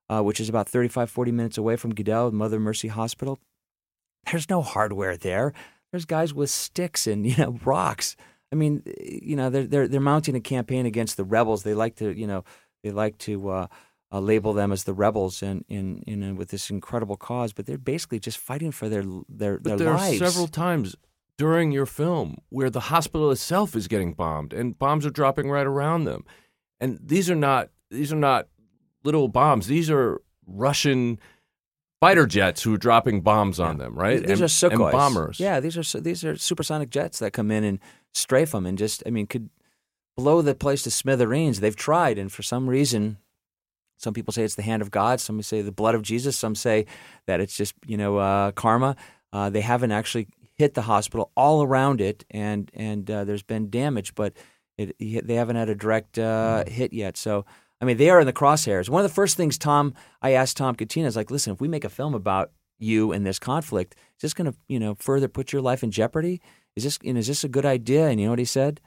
[0.09, 3.39] uh, which is about 35, 40 minutes away from Gidel, Mother Mercy Hospital.
[4.31, 5.53] There's no hardware there.
[5.91, 8.15] There's guys with sticks and you know rocks.
[8.51, 11.63] I mean, you know, they're they're they're mounting a campaign against the rebels.
[11.63, 12.43] They like to, you know,
[12.83, 13.67] they like to uh,
[14.11, 17.65] uh, label them as the rebels and in, in, in with this incredible cause, but
[17.65, 20.21] they're basically just fighting for their their But their there lives.
[20.21, 20.95] are several times
[21.37, 25.67] during your film where the hospital itself is getting bombed and bombs are dropping right
[25.67, 26.23] around them.
[26.79, 28.47] And these are not these are not
[29.03, 29.67] little bombs.
[29.67, 31.19] These are Russian
[32.01, 34.21] fighter jets who are dropping bombs on them, right?
[34.21, 34.71] These and, are Sukhois.
[34.71, 35.39] and bombers.
[35.39, 37.79] Yeah, these are these are supersonic jets that come in and
[38.13, 39.49] strafe them and just I mean could
[40.17, 41.59] blow the place to smithereens.
[41.59, 43.17] They've tried, and for some reason,
[43.97, 45.19] some people say it's the hand of God.
[45.19, 46.37] Some say the blood of Jesus.
[46.37, 46.85] Some say
[47.27, 48.95] that it's just you know uh, karma.
[49.33, 53.69] Uh, they haven't actually hit the hospital all around it, and and uh, there's been
[53.69, 54.33] damage, but
[54.77, 56.69] it, they haven't had a direct uh, Mm.
[56.69, 57.17] hit yet.
[57.17, 57.45] So
[57.81, 58.89] I mean, they are in the crosshairs.
[58.89, 61.67] One of the first things Tom, I asked Tom Catena, is like, listen, if we
[61.67, 65.27] make a film about you and this conflict, is this going to you know further
[65.27, 66.41] put your life in jeopardy?
[66.75, 68.07] Is this know, is this a good idea?
[68.07, 68.81] And you know what he said?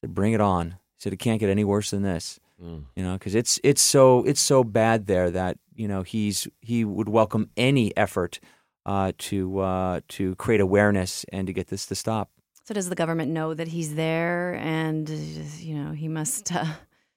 [0.00, 0.70] He said, bring it on.
[0.72, 2.38] He said it can't get any worse than this.
[2.62, 2.84] Mm.
[2.96, 6.84] You know, because it's it's so it's so bad there that you know he's he
[6.84, 8.40] would welcome any effort
[8.86, 12.30] uh, to uh, to create awareness and to get this to stop.
[12.64, 16.64] So does the government know that he's there, and you know he must uh,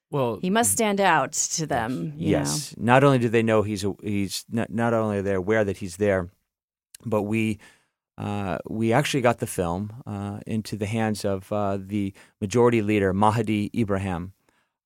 [0.09, 2.13] Well, he must stand out to them?
[2.15, 2.73] You yes.
[2.77, 5.97] Not only do they know he's he's not, not only are they aware that he's
[5.97, 6.29] there,
[7.05, 7.59] but we
[8.17, 13.13] uh, we actually got the film uh, into the hands of uh, the majority leader
[13.13, 14.33] Mahdi Ibrahim.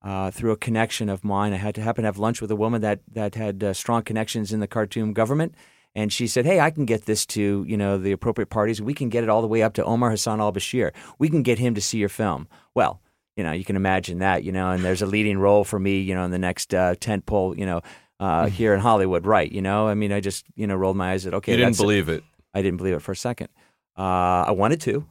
[0.04, 2.56] Uh, through a connection of mine, I had to happen to have lunch with a
[2.56, 5.54] woman that that had uh, strong connections in the Khartoum government,
[5.96, 8.82] and she said, "Hey, I can get this to you know the appropriate parties.
[8.82, 10.92] We can get it all the way up to Omar Hassan al Bashir.
[11.20, 13.02] We can get him to see your film." Well,
[13.38, 16.00] you know, you can imagine that, you know, and there's a leading role for me,
[16.00, 17.82] you know, in the next uh, tent pole, you know,
[18.20, 19.52] uh, here in Hollywood, right?
[19.52, 21.78] You know, I mean, I just you know rolled my eyes at okay, you didn't
[21.78, 22.24] believe it.
[22.54, 23.48] I didn't believe it for a second.
[23.98, 25.06] Uh, I wanted to.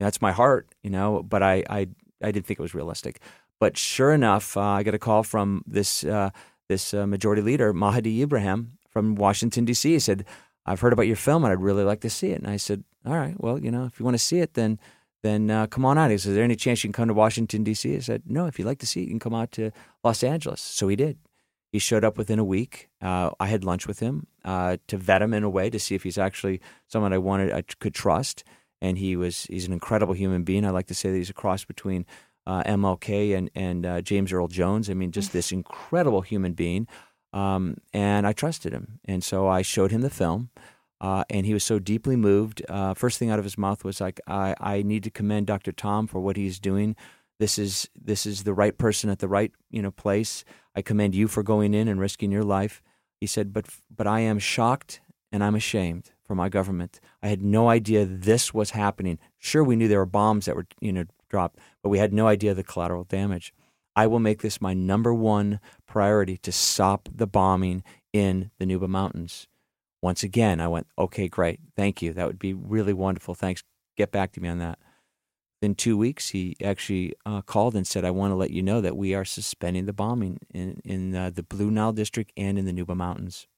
[0.00, 1.88] That's my heart, you know, but I, I,
[2.22, 3.20] I didn't think it was realistic.
[3.58, 6.30] But sure enough, uh, I got a call from this uh,
[6.68, 9.92] this uh, majority leader, Mahdi Ibrahim from Washington D.C.
[9.92, 10.24] He said,
[10.66, 12.84] "I've heard about your film, and I'd really like to see it." And I said,
[13.06, 14.78] "All right, well, you know, if you want to see it, then
[15.22, 17.14] then uh, come on out." He said, "Is there any chance you can come to
[17.14, 18.46] Washington D.C.?" I said, "No.
[18.46, 19.70] If you'd like to see it, you can come out to
[20.02, 21.18] Los Angeles." So he did.
[21.70, 22.88] He showed up within a week.
[23.02, 25.94] Uh, I had lunch with him uh, to vet him in a way to see
[25.94, 28.44] if he's actually someone I wanted I could trust.
[28.80, 30.64] And he was he's an incredible human being.
[30.64, 32.06] I like to say that he's a cross between
[32.46, 34.88] uh, MLK and and uh, James Earl Jones.
[34.88, 36.86] I mean, just this incredible human being.
[37.32, 40.50] Um, and I trusted him, and so I showed him the film.
[41.00, 42.62] Uh, and he was so deeply moved.
[42.68, 45.70] Uh, first thing out of his mouth was like, I, "I need to commend Dr.
[45.70, 46.96] Tom for what he's doing.
[47.38, 50.44] This is this is the right person at the right you know place.
[50.74, 52.82] I commend you for going in and risking your life."
[53.20, 57.00] He said, "But but I am shocked and I'm ashamed for my government.
[57.22, 59.18] I had no idea this was happening.
[59.38, 62.26] Sure, we knew there were bombs that were you know dropped, but we had no
[62.26, 63.52] idea the collateral damage.
[63.98, 65.58] I will make this my number one
[65.88, 67.82] priority to stop the bombing
[68.12, 69.48] in the Nuba Mountains.
[70.00, 71.58] Once again, I went, okay, great.
[71.74, 72.12] Thank you.
[72.12, 73.34] That would be really wonderful.
[73.34, 73.64] Thanks.
[73.96, 74.78] Get back to me on that.
[75.60, 78.80] In two weeks, he actually uh, called and said, I want to let you know
[78.80, 82.66] that we are suspending the bombing in, in uh, the Blue Nile District and in
[82.66, 83.48] the Nuba Mountains.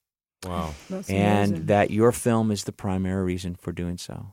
[0.47, 0.73] Wow.
[1.07, 4.33] and that your film is the primary reason for doing so.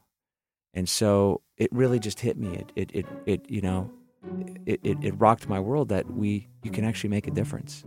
[0.74, 2.56] And so it really just hit me.
[2.56, 3.92] It, it, it, it you know,
[4.66, 7.84] it, it, it rocked my world that we, you can actually make a difference.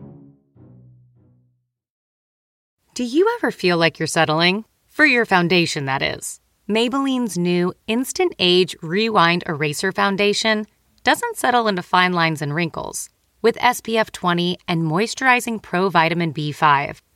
[2.94, 4.64] Do you ever feel like you're settling?
[4.88, 6.40] For your foundation, that is.
[6.68, 10.66] Maybelline's new Instant Age Rewind Eraser Foundation
[11.02, 13.10] doesn't settle into fine lines and wrinkles.
[13.42, 17.00] With SPF 20 and moisturizing Pro Vitamin B5,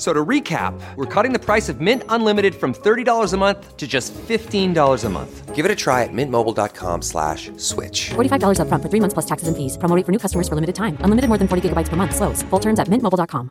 [0.00, 3.86] So to recap, we're cutting the price of Mint Unlimited from $30 a month to
[3.86, 5.54] just $15 a month.
[5.54, 8.08] Give it a try at mintmobile.com slash switch.
[8.08, 9.76] $45 upfront for three months plus taxes and fees.
[9.76, 10.96] Promo rate for new customers for limited time.
[11.00, 12.16] Unlimited more than 40 gigabytes per month.
[12.16, 12.42] Slows.
[12.48, 13.50] Full terms at mintmobile.com.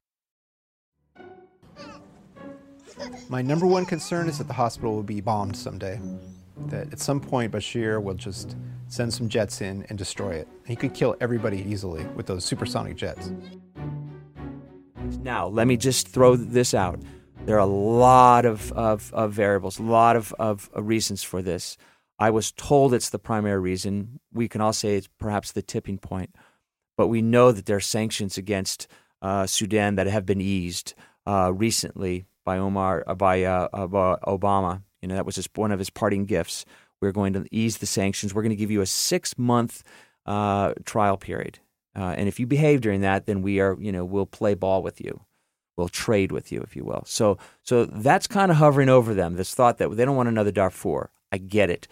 [3.29, 6.01] My number one concern is that the hospital will be bombed someday.
[6.65, 8.57] That at some point Bashir will just
[8.87, 10.47] send some jets in and destroy it.
[10.65, 13.29] He could kill everybody easily with those supersonic jets.
[15.17, 16.99] Now, let me just throw this out.
[17.45, 21.77] There are a lot of, of, of variables, a lot of, of reasons for this.
[22.19, 24.19] I was told it's the primary reason.
[24.33, 26.35] We can all say it's perhaps the tipping point,
[26.97, 28.87] but we know that there are sanctions against
[29.21, 30.93] uh, Sudan that have been eased
[31.25, 34.83] uh, recently by Omar uh, by, uh, Obama.
[35.01, 36.65] You know that was his, one of his parting gifts.
[37.01, 38.33] We're going to ease the sanctions.
[38.33, 39.83] We're going to give you a six month
[40.25, 41.59] uh, trial period.
[41.95, 44.83] Uh, and if you behave during that, then we are, you know, we'll play ball
[44.83, 45.25] with you.
[45.75, 47.03] We'll trade with you, if you will.
[47.05, 49.35] So, so that's kind of hovering over them.
[49.35, 51.09] This thought that they don't want another Darfur.
[51.31, 51.87] I get it.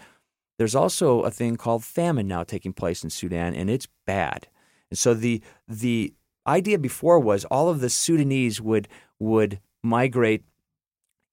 [0.57, 4.47] There's also a thing called famine now taking place in Sudan, and it's bad.
[4.89, 6.13] And so the the
[6.45, 8.87] idea before was all of the Sudanese would
[9.19, 10.43] would migrate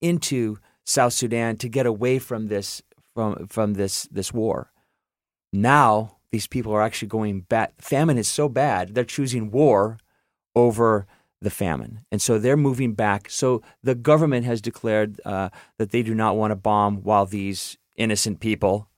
[0.01, 4.71] into South Sudan to get away from this from from this this war.
[5.51, 7.71] Now these people are actually going back.
[7.79, 9.97] Famine is so bad, they're choosing war
[10.53, 11.07] over
[11.41, 12.01] the famine.
[12.11, 13.29] And so they're moving back.
[13.29, 17.77] So the government has declared uh, that they do not want to bomb while these
[17.95, 18.89] innocent people,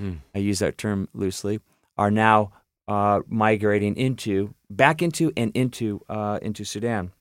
[0.00, 0.18] mm.
[0.34, 1.60] I use that term loosely,
[1.96, 2.50] are now
[2.88, 7.12] uh, migrating into, back into, and into, uh, into Sudan.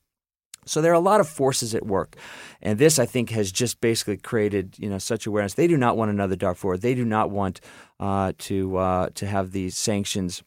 [0.65, 2.15] So there are a lot of forces at work,
[2.61, 5.55] and this I think has just basically created you know such awareness.
[5.55, 6.77] They do not want another Darfur.
[6.77, 7.61] They do not want
[7.99, 10.43] uh, to uh, to have these sanctions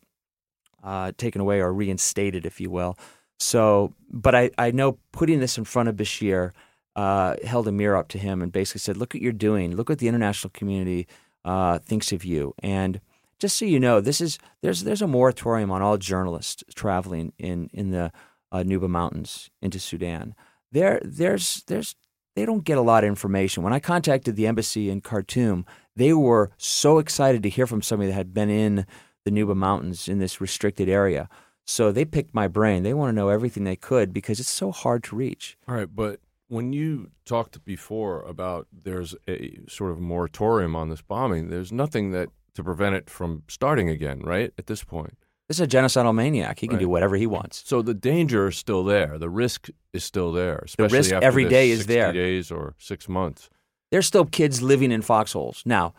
[0.84, 2.96] uh, taken away or reinstated, if you will.
[3.38, 6.52] So, but I, I know putting this in front of Bashir
[6.94, 9.74] uh, held a mirror up to him and basically said, "Look at what you're doing.
[9.74, 11.08] Look what the international community
[11.44, 13.00] uh, thinks of you." And
[13.40, 17.68] just so you know, this is there's there's a moratorium on all journalists traveling in
[17.72, 18.12] in the
[18.54, 20.34] uh, Nuba Mountains into Sudan.
[20.72, 21.96] There, there's, there's,
[22.36, 23.62] they don't get a lot of information.
[23.64, 28.10] When I contacted the embassy in Khartoum, They were so excited to hear from somebody
[28.10, 28.86] that had been in
[29.24, 31.28] the Nuba Mountains in this restricted area.
[31.66, 32.82] So they picked my brain.
[32.82, 35.56] They want to know everything they could because it's so hard to reach.
[35.66, 41.00] All right, but when you talked before about there's a sort of moratorium on this
[41.02, 44.52] bombing, there's nothing that to prevent it from starting again, right?
[44.58, 45.16] At this point.
[45.48, 46.58] This is a genocidal maniac.
[46.58, 46.80] He can Right.
[46.82, 47.62] do whatever he wants.
[47.66, 49.18] So the danger is still there.
[49.18, 52.12] The risk is still there, especially risk after every day is 60 there.
[52.12, 53.50] days or 6 months.
[53.90, 55.62] There's still kids living in foxholes.
[55.66, 55.92] Now,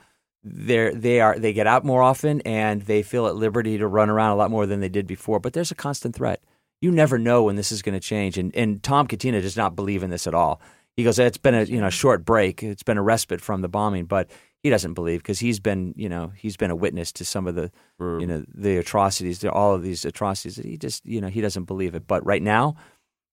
[0.44, 4.10] they're, they are they get out more often and they feel at liberty to run
[4.10, 5.40] around a lot more than they did before.
[5.40, 6.42] But there's a constant threat.
[6.82, 8.38] You never know when this is going to change.
[8.38, 10.60] And and Tom Catena does not believe in this at all.
[10.98, 12.62] He goes, "It's been a you know short break.
[12.64, 14.30] It's been a respite from the bombing." But
[14.66, 17.54] he doesn't believe because he's been you know he's been a witness to some of
[17.54, 20.56] the you know the atrocities, all of these atrocities.
[20.56, 22.08] That he just you know he doesn't believe it.
[22.08, 22.76] But right now.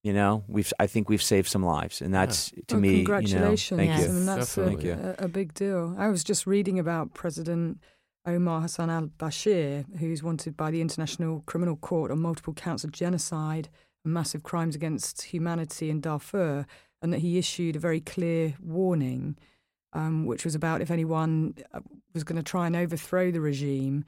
[0.05, 0.72] You know, we've.
[0.80, 2.89] I think we've saved some lives, and that's to Well, me.
[2.89, 3.78] You know, congratulations.
[3.78, 4.05] thank you.
[4.05, 4.95] I mean, that's a, Thank you.
[4.95, 5.95] a, a big deal.
[5.97, 7.78] I was just reading about President
[8.26, 12.91] Omar Hassan al Bashir, who's wanted by the International Criminal Court on multiple counts of
[12.91, 13.68] genocide
[14.05, 16.66] and massive crimes against humanity in Darfur,
[17.01, 19.37] and that he issued a very clear warning,
[19.93, 21.80] um, which was about if anyone uh,
[22.14, 24.05] was going to try and overthrow the regime.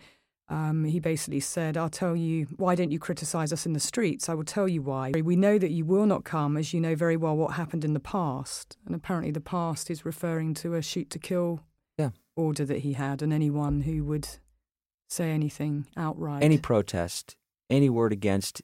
[0.48, 4.28] Um, he basically said, I'll tell you, why don't you criticize us in the streets?
[4.28, 5.10] I will tell you why.
[5.24, 7.94] We know that you will not come, as you know very well what happened in
[7.94, 8.76] the past.
[8.84, 11.60] And apparently, the past is referring to a shoot to kill
[11.96, 12.10] Yeah.
[12.36, 14.28] order that he had, and anyone who would
[15.08, 16.42] say anything outright.
[16.42, 17.36] Any protest,
[17.70, 18.60] any word against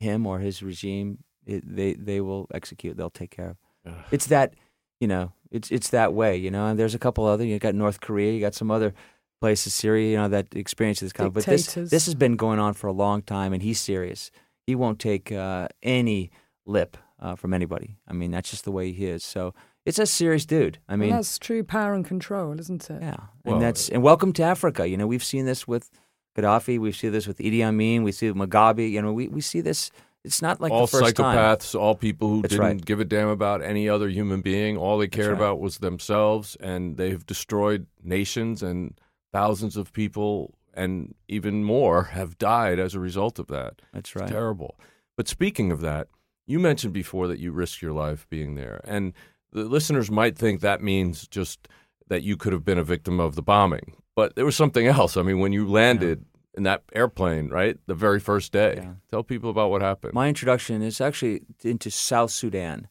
[0.00, 2.98] him or his regime, it, they they will execute.
[2.98, 3.56] They'll take care
[3.86, 3.94] of.
[4.10, 4.54] It's that
[5.00, 5.32] you know.
[5.54, 6.36] It's it's that way.
[6.36, 6.66] You know.
[6.66, 7.44] And there's a couple other.
[7.44, 8.32] You got North Korea.
[8.32, 8.92] You got some other
[9.40, 10.10] places, Syria.
[10.10, 11.32] You know that experience this kind of.
[11.34, 11.90] But this Dictators.
[11.90, 14.30] this has been going on for a long time, and he's serious.
[14.66, 16.30] He won't take uh, any
[16.66, 17.96] lip uh, from anybody.
[18.08, 19.22] I mean, that's just the way he is.
[19.24, 20.78] So it's a serious dude.
[20.88, 23.02] I Well, mean, that's true power and control, isn't it?
[23.02, 23.16] Yeah.
[23.44, 24.88] and that's and welcome to Africa.
[24.88, 25.90] You know, we've seen this with
[26.36, 26.78] Gaddafi.
[26.78, 28.02] We see this with Idi Amin.
[28.02, 28.90] We see Mugabe.
[28.90, 29.90] You know, we, we see this.
[30.24, 31.36] It's not like all first time.
[31.36, 32.84] psychopaths, all people who That's didn't right.
[32.84, 34.76] give a damn about any other human being.
[34.78, 35.36] All they cared right.
[35.36, 38.98] about was themselves, and they've destroyed nations, and
[39.32, 43.82] thousands of people, and even more, have died as a result of that.
[43.92, 44.28] That's It's right.
[44.28, 44.78] terrible.
[45.16, 46.08] But speaking of that,
[46.46, 49.12] you mentioned before that you risked your life being there, and
[49.52, 51.68] the listeners might think that means just
[52.08, 55.16] that you could have been a victim of the bombing, but there was something else.
[55.16, 56.24] I mean, when you landed
[56.56, 60.14] in that airplane, right, the very first day, tell people about what happened.
[60.14, 62.88] My introduction is actually into South Sudan,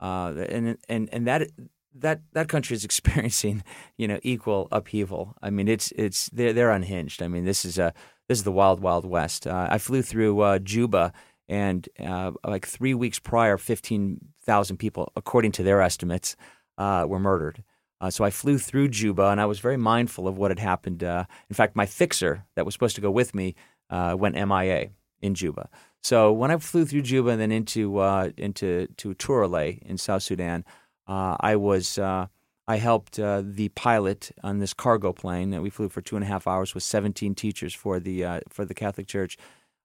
[0.00, 1.48] uh, and and and that
[1.94, 3.62] that that country is experiencing
[3.96, 5.34] you know equal upheaval.
[5.42, 7.22] I mean, it's it's they're they're unhinged.
[7.22, 7.92] I mean, this is a
[8.28, 9.46] this is the wild wild west.
[9.46, 11.12] Uh, I flew through uh, Juba,
[11.48, 16.36] and uh, like three weeks prior, fifteen thousand people, according to their estimates,
[16.78, 17.64] uh, were murdered.
[18.00, 21.02] Uh, so I flew through Juba, and I was very mindful of what had happened.
[21.02, 23.54] Uh, in fact, my fixer that was supposed to go with me
[23.90, 24.90] uh, went MIA
[25.22, 25.68] in Juba.
[26.02, 30.22] So when I flew through Juba and then into uh, into to Turale in South
[30.22, 30.64] Sudan,
[31.08, 32.26] uh, I was uh,
[32.68, 36.28] I helped the pilot on this cargo plane that we flew for two and a
[36.28, 39.38] half hours with 17 teachers for the for the Catholic Church.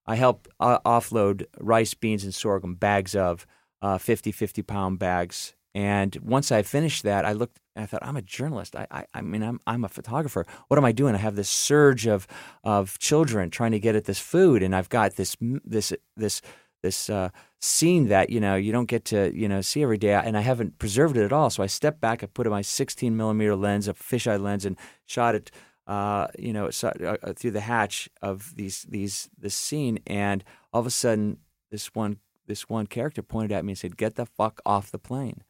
[0.06, 3.46] I helped offload rice, beans, and sorghum bags of
[3.82, 5.54] uh, 50, 50 pound bags.
[5.74, 7.60] And once I finished that, I looked.
[7.76, 8.76] And I thought, I'm a journalist.
[8.76, 10.46] I, I, I mean, I'm, I'm a photographer.
[10.68, 11.16] What am I doing?
[11.16, 12.28] I have this surge of,
[12.66, 16.42] of children trying to get at this food, and I've got this, this, this,
[16.84, 20.14] this uh, scene that you know you don't get to you know see every day,
[20.14, 21.50] and I haven't preserved it at all.
[21.50, 24.78] So I stepped back, I put in my 16 millimeter lens, a fisheye lens, and
[25.06, 25.52] shot it,
[25.88, 30.44] uh, you know, so, uh, through the hatch of these these this scene, and
[30.74, 31.38] all of a sudden,
[31.70, 32.18] this one
[32.48, 35.44] this one character pointed at me and said, "Get the fuck off the plane."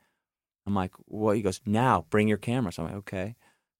[0.66, 3.36] I'm like, "Well," he goes, "Now, bring your camera." So I'm like, "Okay."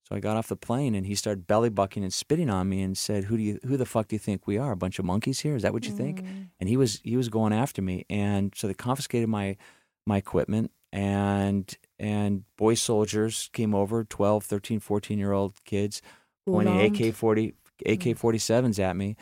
[0.08, 2.82] So I got off the plane and he started belly bucking and spitting on me
[2.82, 3.60] and said, "Who do you?
[3.66, 4.72] Who the fuck do you think we are?
[4.72, 5.56] A bunch of monkeys here?
[5.56, 6.20] Is that what you think?"
[6.60, 9.58] And he was he was going after me, and so they confiscated my
[10.06, 16.02] my equipment and and boy soldiers came over 12 13 14 year old kids
[16.46, 16.96] pointing armed?
[17.02, 17.54] ak-40
[17.86, 19.16] ak-47s at me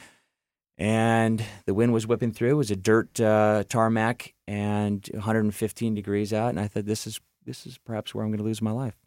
[0.78, 6.34] and the wind was whipping through it was a dirt uh, tarmac and 115 degrees
[6.34, 8.72] out and i thought this is this is perhaps where i'm going to lose my
[8.72, 8.98] life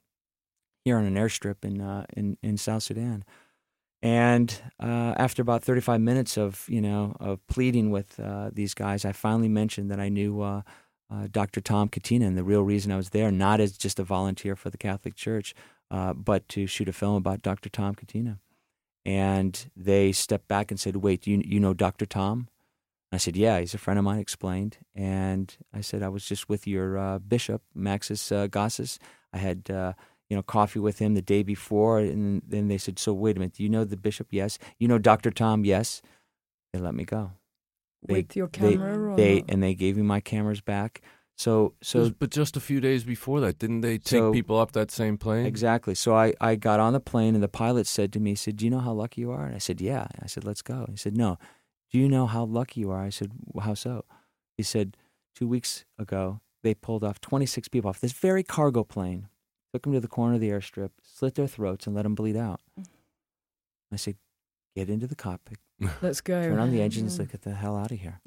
[0.85, 3.25] here on an airstrip in uh, in in south sudan
[4.03, 9.05] and uh, after about 35 minutes of you know of pleading with uh, these guys,
[9.05, 10.63] I finally mentioned that I knew uh,
[11.11, 11.61] uh, Dr.
[11.61, 14.71] Tom Catena, and the real reason I was there, not as just a volunteer for
[14.71, 15.55] the Catholic Church,
[15.91, 17.69] uh, but to shoot a film about Dr.
[17.69, 18.39] Tom Catena.
[19.05, 22.07] And they stepped back and said, "Wait, you you know Dr.
[22.07, 22.49] Tom?"
[23.13, 26.49] I said, "Yeah, he's a friend of mine." Explained, and I said, "I was just
[26.49, 28.99] with your uh, bishop, Maxis uh, Gassis.
[29.33, 29.93] I had." Uh,
[30.31, 33.39] you know, coffee with him the day before, and then they said, "So wait a
[33.41, 34.29] minute, do you know the bishop?
[34.31, 34.59] Yes.
[34.79, 35.31] You know Dr.
[35.31, 35.67] Tom?
[35.67, 36.01] Yes."
[36.73, 37.33] They let me go.
[38.09, 39.51] They, With your they- camera or they, not?
[39.51, 41.03] and they gave me my cameras back.
[41.37, 44.73] So so but just a few days before that, didn't they take So- people up
[44.73, 45.45] that same plane?
[45.45, 45.95] Exactly.
[45.95, 48.57] So I, I got on the plane and the pilot said to me, he said,
[48.57, 49.45] Do you know how lucky you are?
[49.45, 50.07] And I said, Yeah.
[50.23, 50.87] I said, Let's go.
[50.91, 51.39] He said, No.
[51.93, 53.03] Do you know how lucky you are?
[53.03, 54.05] I said, "Well, How so?
[54.57, 54.97] He said,
[55.35, 59.29] Two weeks ago, they pulled off 26 people off this very cargo plane,
[59.73, 62.37] took them to the corner of the airstrip, slit their throats, and let them bleed
[62.37, 62.61] out.
[63.91, 64.17] I said,
[64.77, 65.59] Get into the cockpit.
[66.03, 66.43] Let's go.
[66.43, 67.15] Turn on the engines.
[67.17, 67.23] Yeah.
[67.23, 68.21] Let's get the hell out of here.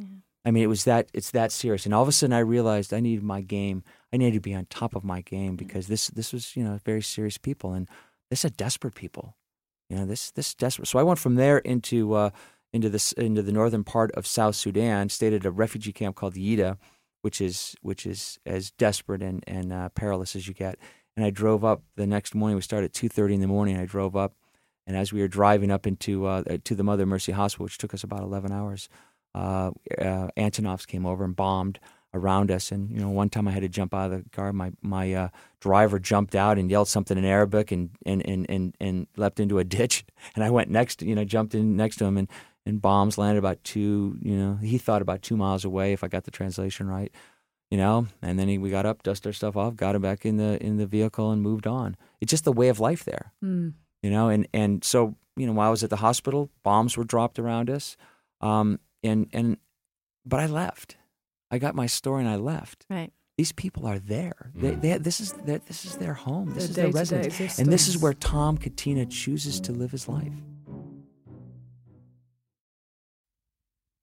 [0.44, 1.86] I mean, it was that it's that serious.
[1.86, 3.84] And all of a sudden, I realized I needed my game.
[4.14, 6.80] I needed to be on top of my game because this this was you know
[6.86, 7.90] very serious people, and
[8.30, 9.36] this are desperate people.
[9.90, 10.88] You know, this this desperate.
[10.88, 12.30] So I went from there into uh,
[12.76, 16.78] into into the northern part of South Sudan, stayed at a refugee camp called Yida,
[17.22, 20.78] which is which is as desperate and and uh, perilous as you get.
[21.16, 22.56] And I drove up the next morning.
[22.56, 23.78] We started at two thirty in the morning.
[23.78, 24.34] I drove up,
[24.86, 27.94] and as we were driving up into uh, to the Mother Mercy Hospital, which took
[27.94, 28.90] us about eleven hours,
[29.34, 31.80] uh, uh, Antonovs came over and bombed
[32.16, 32.72] around us.
[32.72, 34.52] And you know, one time I had to jump out of the car.
[34.54, 38.76] My my uh, driver jumped out and yelled something in Arabic and and, and and
[38.80, 40.06] and leapt into a ditch.
[40.34, 42.28] And I went next, you know, jumped in next to him, and
[42.66, 44.18] and bombs landed about two.
[44.22, 47.12] You know, he thought about two miles away, if I got the translation right.
[47.72, 50.26] You know, and then he, we got up, dusted our stuff off, got him back
[50.26, 51.98] in the in the vehicle, and moved on.
[52.22, 53.74] It's just the way of life there Mm.
[54.04, 57.04] you know and and so you know while i was at the hospital bombs were
[57.04, 57.98] dropped around us
[58.42, 59.58] um and and
[60.26, 60.96] but i left
[61.52, 63.12] i got my story and i left Right.
[63.38, 66.88] these people are there they, they this is their, this is their home this Their
[66.88, 70.34] is their day-to-day residence and this is where tom catena chooses to live his life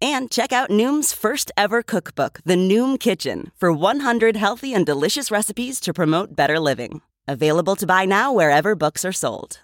[0.00, 5.30] And check out Noom's first ever cookbook, The Noom Kitchen, for 100 healthy and delicious
[5.30, 7.00] recipes to promote better living.
[7.26, 9.60] Available to buy now wherever books are sold.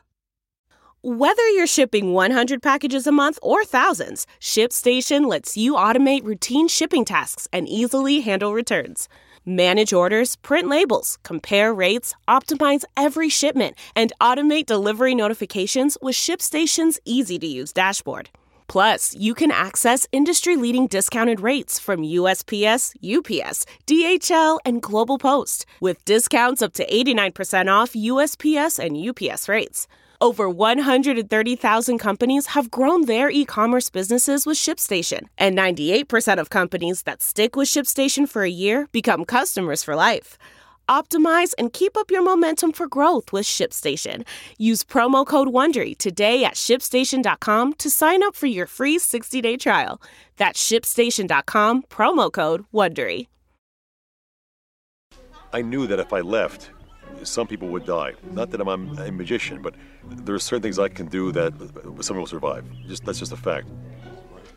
[1.02, 7.04] Whether you're shipping 100 packages a month or thousands, ShipStation lets you automate routine shipping
[7.06, 9.08] tasks and easily handle returns.
[9.46, 17.00] Manage orders, print labels, compare rates, optimize every shipment, and automate delivery notifications with ShipStation's
[17.06, 18.28] easy to use dashboard.
[18.70, 25.66] Plus, you can access industry leading discounted rates from USPS, UPS, DHL, and Global Post,
[25.80, 29.88] with discounts up to 89% off USPS and UPS rates.
[30.20, 37.02] Over 130,000 companies have grown their e commerce businesses with ShipStation, and 98% of companies
[37.02, 40.38] that stick with ShipStation for a year become customers for life.
[40.90, 44.26] Optimize and keep up your momentum for growth with ShipStation.
[44.58, 50.02] Use promo code WONDERY today at shipstation.com to sign up for your free 60-day trial.
[50.36, 53.28] That's shipstation.com, promo code WONDERY.
[55.52, 56.70] I knew that if I left,
[57.22, 58.14] some people would die.
[58.32, 59.76] Not that I'm a magician, but
[60.08, 61.52] there are certain things I can do that
[62.00, 62.64] someone will survive.
[62.88, 63.68] Just that's just a fact.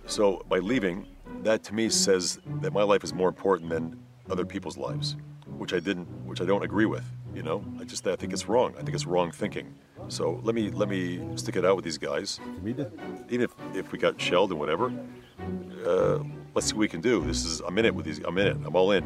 [0.07, 1.05] So by leaving,
[1.43, 3.99] that to me says that my life is more important than
[4.31, 5.15] other people's lives,
[5.57, 7.05] which I didn't, which I don't agree with.
[7.33, 8.73] You know, I just I think it's wrong.
[8.77, 9.73] I think it's wrong thinking.
[10.07, 12.39] So let me let me stick it out with these guys.
[12.65, 12.91] Even
[13.29, 14.93] if, if we got shelled and whatever,
[15.85, 16.19] uh,
[16.53, 17.23] let's see what we can do.
[17.23, 18.19] This is I'm in it with these.
[18.19, 18.57] I'm in it.
[18.65, 19.03] I'm all in.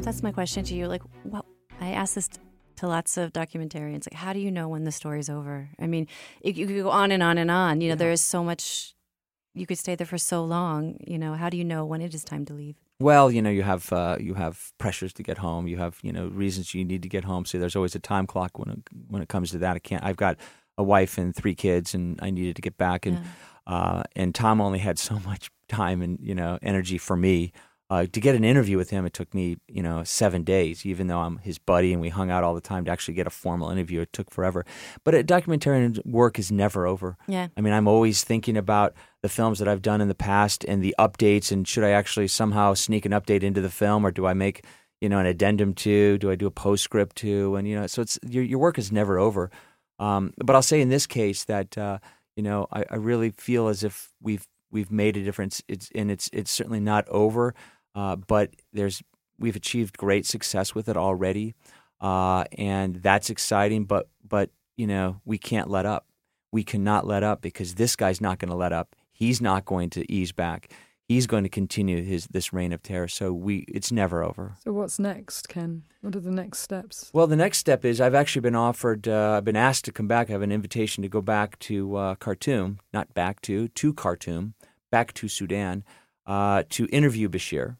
[0.00, 0.86] That's my question to you.
[0.86, 1.44] Like, what?
[1.80, 2.28] I ask this
[2.76, 4.06] to lots of documentarians.
[4.10, 5.68] Like, how do you know when the story's over?
[5.78, 6.06] I mean,
[6.40, 7.80] it, you could go on and on and on.
[7.80, 8.94] You know, there is so much.
[9.54, 10.98] You could stay there for so long.
[11.06, 12.76] You know, how do you know when it is time to leave?
[12.98, 15.66] Well, you know, you have uh, you have pressures to get home.
[15.68, 17.44] You have you know reasons you need to get home.
[17.44, 19.76] So there's always a time clock when it, when it comes to that.
[19.76, 20.02] I can't.
[20.02, 20.38] I've got
[20.78, 23.04] a wife and three kids, and I needed to get back.
[23.04, 23.20] And
[23.66, 27.52] uh, and Tom only had so much time and you know energy for me.
[27.88, 30.84] Uh, to get an interview with him, it took me, you know, seven days.
[30.84, 33.28] Even though I'm his buddy and we hung out all the time, to actually get
[33.28, 34.64] a formal interview, it took forever.
[35.04, 37.16] But a documentarian work is never over.
[37.28, 37.46] Yeah.
[37.56, 40.82] I mean, I'm always thinking about the films that I've done in the past and
[40.82, 44.26] the updates, and should I actually somehow sneak an update into the film, or do
[44.26, 44.64] I make,
[45.00, 46.18] you know, an addendum to?
[46.18, 47.54] Do I do a postscript to?
[47.54, 49.50] And you know, so it's your your work is never over.
[50.00, 51.98] Um, but I'll say in this case that uh,
[52.34, 55.62] you know I, I really feel as if we've we've made a difference.
[55.68, 57.54] It's and it's it's certainly not over,
[57.96, 59.02] uh, but there's
[59.38, 61.54] we've achieved great success with it already.
[62.00, 63.84] uh, and that's exciting.
[63.86, 66.06] But but you know we can't let up.
[66.52, 68.94] We cannot let up because this guy's not going to let up.
[69.12, 70.70] He's not going to ease back.
[71.08, 73.08] He's going to continue his this reign of terror.
[73.08, 74.54] So we it's never over.
[74.64, 75.84] So what's next, Ken?
[76.02, 77.10] What are the next steps?
[77.14, 79.06] Well, the next step is I've actually been offered.
[79.08, 80.28] Uh, I've been asked to come back.
[80.28, 84.54] I have an invitation to go back to uh, Khartoum, not back to to Khartoum,
[84.90, 85.84] back to Sudan,
[86.26, 87.76] uh, to interview Bashir.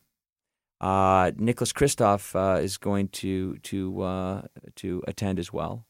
[0.81, 4.43] Uh, Nicholas Kristof uh, is going to to uh,
[4.77, 5.87] to attend as well.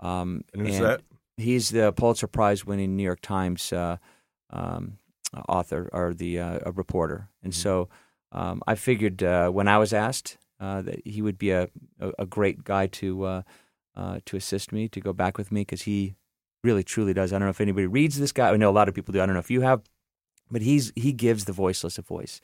[0.00, 1.00] Um, And who's that?
[1.36, 3.96] He's the Pulitzer Prize winning New York Times uh,
[4.50, 4.98] um,
[5.48, 7.60] author or the uh, a reporter, and Mm-hmm.
[7.62, 7.88] so
[8.32, 11.68] um, I figured uh, when I was asked uh, that he would be a,
[12.00, 13.42] a, a great guy to uh,
[13.96, 16.14] uh, to assist me to go back with me because he
[16.64, 17.32] really truly does.
[17.32, 18.50] I don't know if anybody reads this guy.
[18.50, 19.20] I know a lot of people do.
[19.20, 19.82] I don't know if you have,
[20.50, 22.40] but he's he gives the voiceless a voice.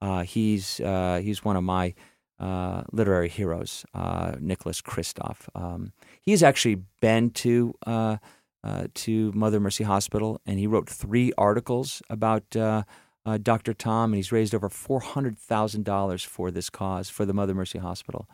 [0.00, 1.94] Uh, he's uh, he's one of my
[2.38, 5.48] uh, literary heroes, uh, Nicholas Kristof.
[5.54, 5.92] Um,
[6.22, 8.16] he's actually been to uh,
[8.64, 13.74] uh, to Mother Mercy Hospital, and he wrote three articles about Dr.
[13.74, 17.54] Tom, and he's raised over four hundred thousand dollars for this cause for the Mother
[17.54, 18.28] Mercy Hospital.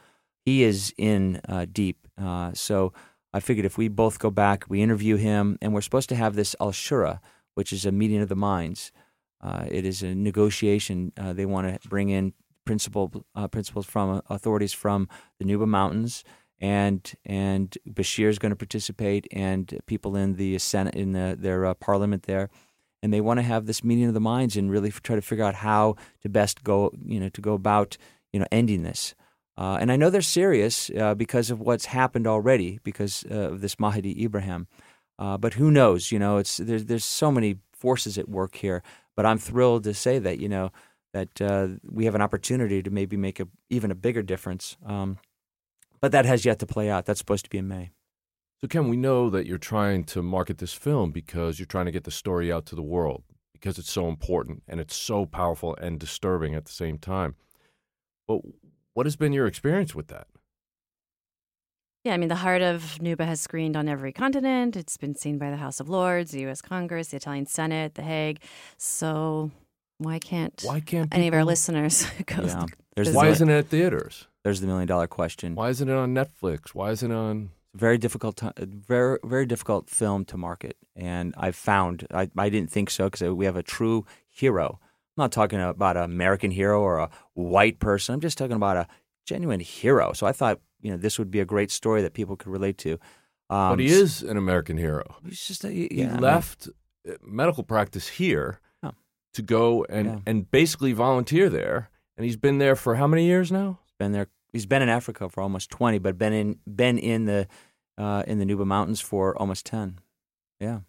[0.45, 1.41] He is in
[1.73, 2.07] deep,
[2.55, 2.93] so
[3.35, 6.37] I figured if we both go back, we interview him, and we're supposed to have
[6.37, 7.19] this Al Shura,
[7.55, 8.93] which is a meeting of the minds.
[9.41, 11.13] Uh, it is a negotiation.
[11.17, 12.33] Uh, they want to bring in
[12.65, 15.09] principal uh, principals from authorities from
[15.39, 16.25] the Nuba Mountains,
[16.61, 21.67] and and Bashir is going to participate, and people in the Senate in the, their
[21.67, 22.49] uh, parliament there,
[23.03, 25.45] and they want to have this meeting of the minds and really try to figure
[25.45, 27.97] out how to best go you know to go about
[28.33, 29.15] you know ending this.
[29.59, 33.79] Uh, and I know they're serious uh, because of what's happened already because of this
[33.79, 34.67] Mahdi Ibrahim.
[35.19, 36.13] But who knows?
[36.13, 38.83] You know, it's there's there's so many forces at work here.
[39.17, 40.71] But I'm thrilled to say that you know
[41.13, 44.77] that uh, we have an opportunity to maybe make a even a bigger difference.
[44.85, 45.19] Um,
[46.01, 47.07] but that has yet to play out.
[47.07, 47.91] That's supposed to be in May.
[48.61, 51.93] So, Ken, we know that you're trying to market this film because you're trying to
[51.93, 55.77] get the story out to the world because it's so important and it's so powerful
[55.77, 57.35] and disturbing at the same time.
[58.27, 58.41] But
[58.95, 60.27] what has been your experience with that?
[62.07, 64.77] Yeah, I mean, the heart of Nuba has screened on every continent.
[64.77, 66.63] It's been seen by the House of Lords, the U.S.
[66.63, 68.39] Congress, the Italian Senate, The Hague.
[68.77, 69.51] So
[69.99, 72.45] why can't Why can't any of our listeners go?
[72.45, 72.67] Yeah.
[72.95, 74.29] There's Why the, isn't it at theaters?
[74.45, 75.57] There's the million dollar question.
[75.57, 76.69] Why isn't it on Netflix?
[76.75, 77.51] Why isn't it on?
[77.75, 82.49] very difficult ti uh, very very difficult film to market and i found i, I
[82.49, 86.51] didn't think so because we have a true hero i'm not talking about an american
[86.51, 88.87] hero or a white person i'm just talking about a
[89.27, 92.37] genuine hero so i thought you know this would be a great story that people
[92.37, 92.93] could relate to
[93.49, 95.05] um, but he is an American hero.
[95.25, 96.69] he's just a, yeah, he I mean, left
[97.09, 98.93] uh, medical practice here Oh.
[99.35, 100.19] to go and, Yeah.
[100.27, 101.91] and basically volunteer there.
[102.17, 103.79] And he's been there for how many years now?
[103.99, 107.47] been there he's been in africa for almost 20 but been in been in the
[107.99, 110.01] uh, in the nuba mountains for almost 10
[110.61, 110.81] yeah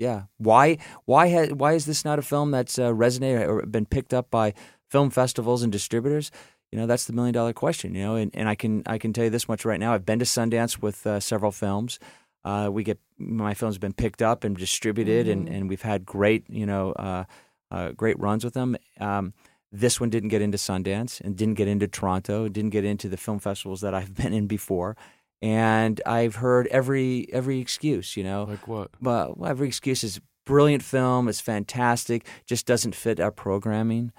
[0.00, 3.86] yeah why why ha- why is this not a film that's uh, resonated or been
[3.86, 4.52] picked up by
[4.88, 6.30] film festivals and distributors
[6.72, 9.12] you know that's the million dollar question you know and, and i can i can
[9.12, 11.98] tell you this much right now i've been to sundance with uh, several films
[12.42, 16.44] uh, we get my film's been picked up and distributed and, and we've had great
[16.48, 17.24] you know uh,
[17.70, 19.34] uh, great runs with them um,
[19.72, 23.16] this one didn't get into Sundance and didn't get into Toronto, didn't get into the
[23.16, 24.96] film festivals that I've been in before.
[25.42, 28.44] And I've heard every every excuse, you know.
[28.44, 28.90] Like what?
[29.00, 34.12] But well, every excuse is brilliant film, it's fantastic, just doesn't fit our programming.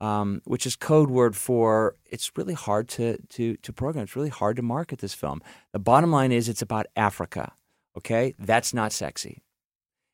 [0.00, 4.04] Um, which is code word for it's really hard to, to, to program.
[4.04, 5.42] It's really hard to market this film.
[5.72, 7.52] The bottom line is it's about Africa.
[7.96, 8.34] Okay?
[8.38, 9.42] That's not sexy.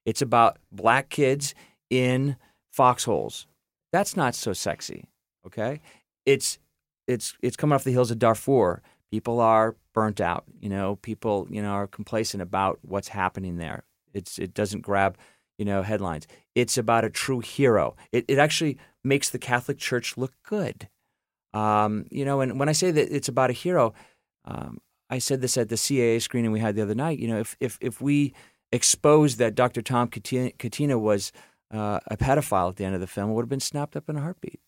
[0.06, 1.54] It's about black kids
[1.90, 2.36] in
[2.72, 3.46] foxholes.
[3.92, 5.04] That's not so sexy.
[5.46, 5.80] Okay?
[6.24, 6.58] It's
[7.06, 8.82] it's it's coming off the hills of Darfur.
[9.10, 10.44] People are burnt out.
[10.60, 13.84] You know, people you know are complacent about what's happening there.
[14.12, 15.16] It's it doesn't grab
[15.58, 16.26] you know headlines.
[16.54, 17.96] It's about a true hero.
[18.12, 20.88] It it actually makes the Catholic Church look good.
[21.52, 23.94] Um, you know, and when I say that it's about a hero,
[24.44, 24.80] um,
[25.10, 27.18] I said this at the CAA screening we had the other night.
[27.18, 28.34] You know, if if if we
[28.72, 29.82] exposed that Dr.
[29.82, 31.30] Tom Catena, was
[31.70, 34.08] uh, a pedophile at the end of the film, it would have been snapped up
[34.08, 34.60] in a heartbeat.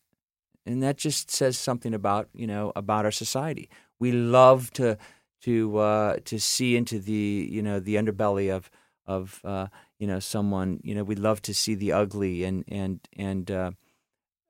[0.64, 3.68] And that just says something about you know about our society.
[3.98, 4.98] We love to
[5.42, 8.70] to uh, to see into the you know the underbelly of
[9.06, 9.68] of uh,
[9.98, 10.80] you know someone.
[10.82, 13.70] You know, we love to see the ugly, and and and uh,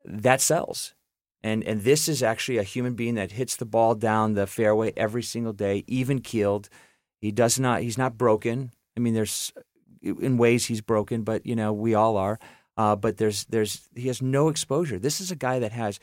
[0.06, 0.94] that sells.
[1.42, 4.92] And and this is actually a human being that hits the ball down the fairway
[4.96, 6.68] every single day, even keeled.
[7.20, 7.82] He does not.
[7.82, 8.72] He's not broken.
[8.96, 9.52] I mean, there's
[10.02, 12.38] in ways he's broken, but you know we all are.
[12.76, 14.98] Uh, but there's there's he has no exposure.
[14.98, 16.00] This is a guy that has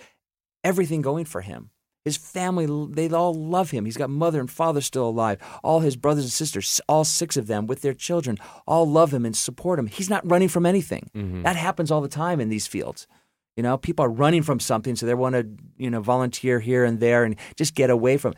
[0.64, 1.72] everything going for him.
[2.06, 3.86] His family, they all love him.
[3.86, 5.40] He's got mother and father still alive.
[5.64, 8.38] All his brothers and sisters, all six of them with their children,
[8.68, 9.88] all love him and support him.
[9.88, 11.10] He's not running from anything.
[11.16, 11.44] Mm-hmm.
[11.44, 13.08] That happens all the time in these fields.
[13.56, 15.48] You know, people are running from something, so they want to,
[15.78, 18.34] you know, volunteer here and there and just get away from.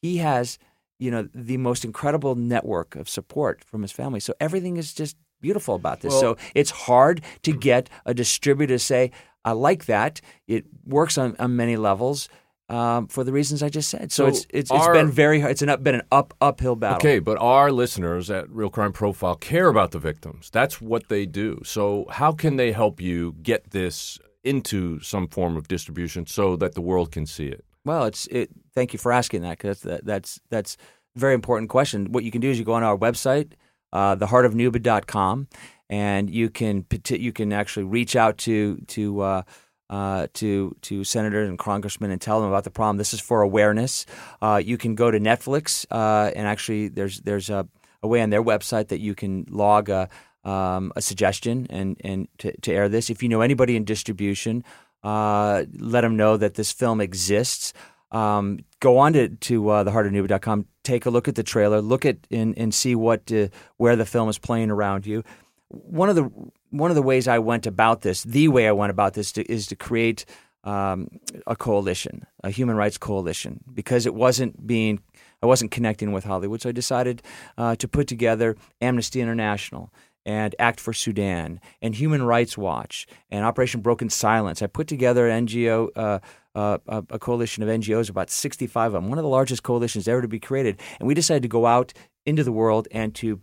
[0.00, 0.58] He has,
[0.98, 4.20] you know, the most incredible network of support from his family.
[4.20, 6.12] So everything is just beautiful about this.
[6.12, 9.10] Well- so it's hard to get a distributor to say,
[9.44, 12.28] "I like that." It works on, on many levels.
[12.68, 15.40] Um, for the reasons I just said, so, So it's it's, it's our- been very
[15.40, 15.50] hard.
[15.50, 16.98] It's an up, been an up uphill battle.
[16.98, 20.50] Okay, but our listeners at Real Crime Profile care about the victims.
[20.52, 21.62] That's what they do.
[21.64, 26.74] So, how can they help you get this into some form of distribution so that
[26.74, 27.64] the world can see it?
[27.84, 28.50] Well, it's it.
[28.74, 30.76] Thank you for asking that because that, that's that's
[31.16, 32.12] a very important question.
[32.12, 33.52] What you can do is you go on our website,
[33.92, 35.48] uh, theheartofnuba.com,
[35.88, 39.42] and you can you can actually reach out to to uh,
[39.90, 42.96] uh, to to senators and congressmen and tell them about the problem.
[42.96, 44.06] This is for awareness.
[44.40, 47.66] Uh, you can go to Netflix uh, and actually there's there's a,
[48.02, 50.08] a way on their website that you can log a,
[50.44, 53.10] um, a suggestion and and to, to air this.
[53.10, 54.64] If you know anybody in distribution,
[55.02, 57.72] uh, let them know that this film exists.
[58.10, 62.18] Um, go on to to uh, theheartofnuba.com, take a look at the trailer, look at
[62.30, 65.22] and, and see what uh, where the film is playing around you.
[65.68, 66.30] One of the
[66.70, 69.50] one of the ways I went about this, the way I went about this, to,
[69.50, 70.24] is to create
[70.64, 71.08] um,
[71.46, 75.00] a coalition, a human rights coalition, because it wasn't being
[75.42, 77.22] I wasn't connecting with Hollywood, so I decided
[77.56, 79.92] uh, to put together Amnesty International
[80.26, 84.62] and Act for Sudan and Human Rights Watch and Operation Broken Silence.
[84.62, 86.18] I put together an NGO, uh,
[86.54, 86.78] uh,
[87.10, 90.28] a coalition of NGOs, about 65 of them, one of the largest coalitions ever to
[90.28, 90.80] be created.
[90.98, 91.92] And we decided to go out
[92.26, 93.40] into the world and to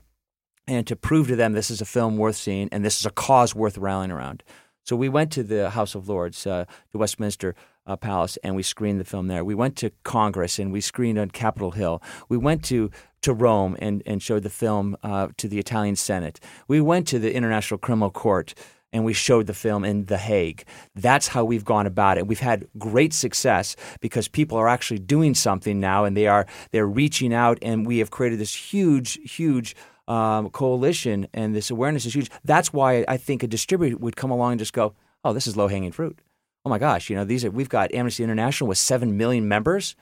[0.69, 3.11] and to prove to them this is a film worth seeing and this is a
[3.11, 4.43] cause worth rallying around.
[4.88, 6.63] So we went to the House of Lords, uh,
[6.93, 9.43] the Westminster uh, Palace, and we screened the film there.
[9.43, 12.01] We went to Congress and we screened on Capitol Hill.
[12.29, 12.89] We went to
[13.23, 16.39] to Rome and, and showed the film uh, to the Italian Senate.
[16.69, 18.53] We went to the International Criminal Court
[18.93, 20.63] and we showed the film in The Hague.
[20.95, 22.25] That's how we've gone about it.
[22.25, 26.88] We've had great success because people are actually doing something now and they are they're
[26.88, 29.75] reaching out and we have created this huge, huge
[30.08, 32.30] um, coalition and this awareness is huge.
[32.43, 34.93] That's why I think a distributor would come along and just go,
[35.24, 36.20] "Oh, this is low hanging fruit."
[36.66, 39.95] Oh my gosh, you know these are we've got Amnesty International with seven million members,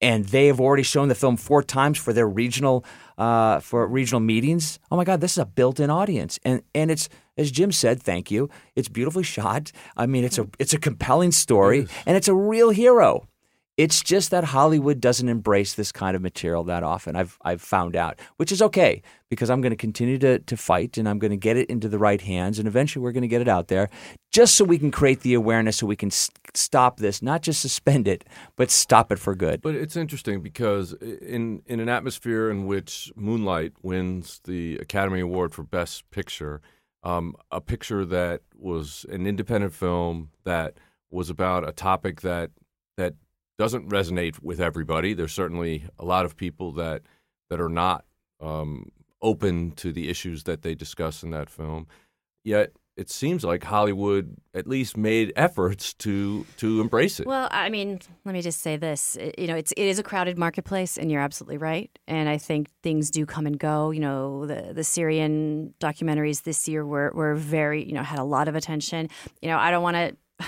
[0.00, 2.84] and they have already shown the film four times for their regional
[3.18, 4.78] uh, for regional meetings.
[4.90, 7.08] Oh my God, this is a built-in audience, and and it's
[7.38, 8.48] as Jim said, thank you.
[8.74, 9.72] It's beautifully shot.
[9.96, 13.28] I mean, it's a it's a compelling story, and it's a real hero.
[13.76, 17.14] It's just that Hollywood doesn't embrace this kind of material that often.
[17.14, 20.96] I've I've found out, which is okay because I'm going to continue to to fight
[20.96, 23.28] and I'm going to get it into the right hands, and eventually we're going to
[23.28, 23.90] get it out there,
[24.32, 28.08] just so we can create the awareness, so we can stop this, not just suspend
[28.08, 28.24] it,
[28.56, 29.60] but stop it for good.
[29.60, 35.52] But it's interesting because in in an atmosphere in which Moonlight wins the Academy Award
[35.52, 36.62] for Best Picture,
[37.02, 40.78] um, a picture that was an independent film that
[41.10, 42.50] was about a topic that
[42.96, 43.14] that
[43.58, 45.14] doesn't resonate with everybody.
[45.14, 47.02] There's certainly a lot of people that
[47.48, 48.04] that are not
[48.40, 48.90] um,
[49.22, 51.86] open to the issues that they discuss in that film.
[52.44, 57.26] Yet it seems like Hollywood at least made efforts to to embrace it.
[57.26, 59.18] Well, I mean, let me just say this.
[59.36, 61.90] You know, it's it is a crowded marketplace, and you're absolutely right.
[62.08, 63.90] And I think things do come and go.
[63.90, 68.24] You know, the the Syrian documentaries this year were were very you know had a
[68.24, 69.10] lot of attention.
[69.42, 70.46] You know, I don't want to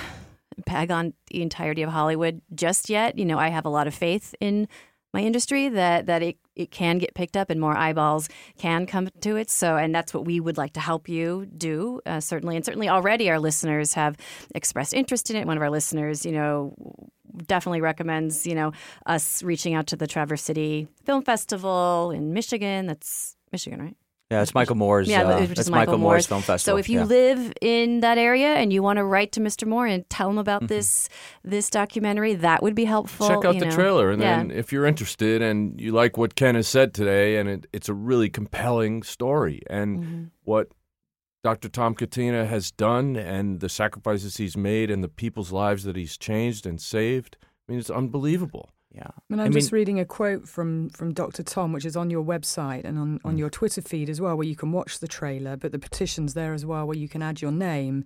[0.69, 3.19] bag on the entirety of Hollywood just yet.
[3.19, 4.69] You know, I have a lot of faith in
[5.14, 9.09] my industry that that it, it can get picked up and more eyeballs can come
[9.21, 9.51] to it.
[9.51, 12.57] So, and that's what we would like to help you do, uh, certainly.
[12.57, 14.16] And certainly already our listeners have
[14.55, 15.47] expressed interest in it.
[15.47, 16.75] One of our listeners, you know,
[17.47, 18.73] definitely recommends, you know,
[19.07, 22.87] us reaching out to the Traverse City Film Festival in Michigan.
[22.87, 23.97] That's Michigan, right?
[24.31, 25.09] Yeah, it's Michael Moore's.
[25.09, 26.26] Yeah, uh, which that's is Michael, Michael Moore's Moore's.
[26.26, 26.74] Film Festival.
[26.74, 27.05] So if you yeah.
[27.07, 29.66] live in that area and you want to write to Mr.
[29.66, 30.66] Moore and tell him about Mm-hmm.
[30.74, 31.09] this
[31.45, 33.26] this documentary, that would be helpful.
[33.29, 33.74] Check out you the know.
[33.74, 34.37] trailer, and yeah.
[34.37, 37.89] then if you're interested and you like what Ken has said today, and it, it's
[37.89, 40.24] a really compelling story, and Mm-hmm.
[40.45, 40.68] what
[41.45, 41.68] Dr.
[41.70, 46.18] Tom Catena has done, and the sacrifices he's made, and the people's lives that he's
[46.18, 48.68] changed and saved, I mean, it's unbelievable.
[48.91, 51.43] Yeah, And I'm just reading a quote from, from Dr.
[51.43, 53.39] Tom, which is on your website and on, on mm.
[53.39, 56.55] your Twitter feed as well, where you can watch the trailer, but the petition's there
[56.55, 58.05] as well, where you can add your name.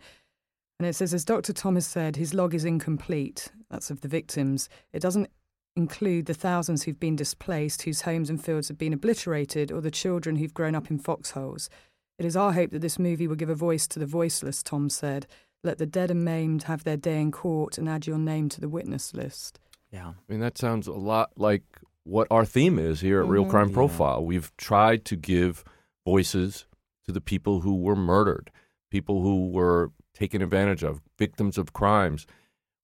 [0.80, 1.53] And it says, as Dr.
[1.53, 3.53] Tom has said, his log is incomplete.
[3.70, 4.68] That's of the victims.
[4.93, 5.30] It doesn't
[5.76, 9.91] include the thousands who've been displaced, whose homes and fields have been obliterated, or the
[9.91, 11.70] children who've grown up in foxholes.
[12.18, 14.91] It is our hope that this movie will give a voice to the voiceless, Tom
[14.91, 15.28] said.
[15.64, 18.61] Let the dead and maimed have their day in court and add your name to
[18.61, 19.61] the witness list.
[19.93, 20.09] Yeah.
[20.09, 21.62] I mean, that sounds a lot like
[22.05, 23.51] what our theme is here at Real Mhm.
[23.51, 23.74] Crime Yeah.
[23.74, 24.24] Profile.
[24.24, 25.62] We've tried to give
[26.05, 26.66] voices
[27.05, 28.51] to the people who were murdered,
[28.90, 32.26] people who were taken advantage of, victims of crimes.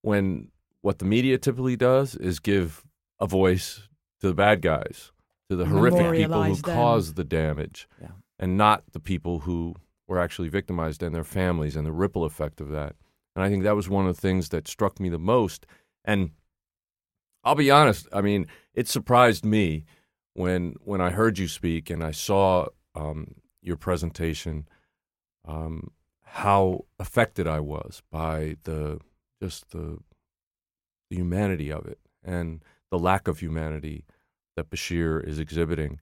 [0.02, 0.50] When
[0.82, 2.84] what the media typically does is give
[3.18, 3.88] a voice
[4.20, 5.11] to the bad guys,
[5.48, 6.62] to the horrific people who them.
[6.74, 8.12] caused the damage, Yeah.
[8.38, 9.74] and not the people who
[10.06, 12.96] were actually victimized and their families and the ripple effect of that.
[13.34, 15.66] And I think that was one of the things that struck me the most.
[16.04, 16.30] And
[17.45, 19.84] I'll be honest, I mean, it surprised me
[20.34, 24.68] when when I heard you speak and I saw um, your presentation,
[25.47, 25.91] um,
[26.22, 29.01] how affected I was by the
[29.43, 29.99] just the
[31.11, 34.05] the humanity of it and the lack of humanity
[34.57, 36.01] that Bashir is exhibiting,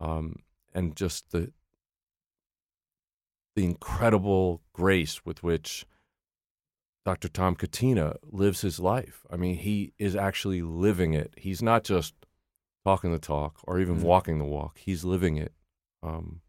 [0.00, 0.36] um,
[0.74, 1.52] and just the
[3.56, 5.84] the incredible grace with which
[7.04, 7.28] Dr.
[7.28, 9.24] Tom Catena lives his life.
[9.30, 11.32] I mean, he is actually living it.
[11.36, 12.14] He's not just
[12.84, 14.02] talking the talk or even Mhm.
[14.02, 14.78] walking the walk.
[14.78, 15.52] He's living it
[16.02, 16.40] um,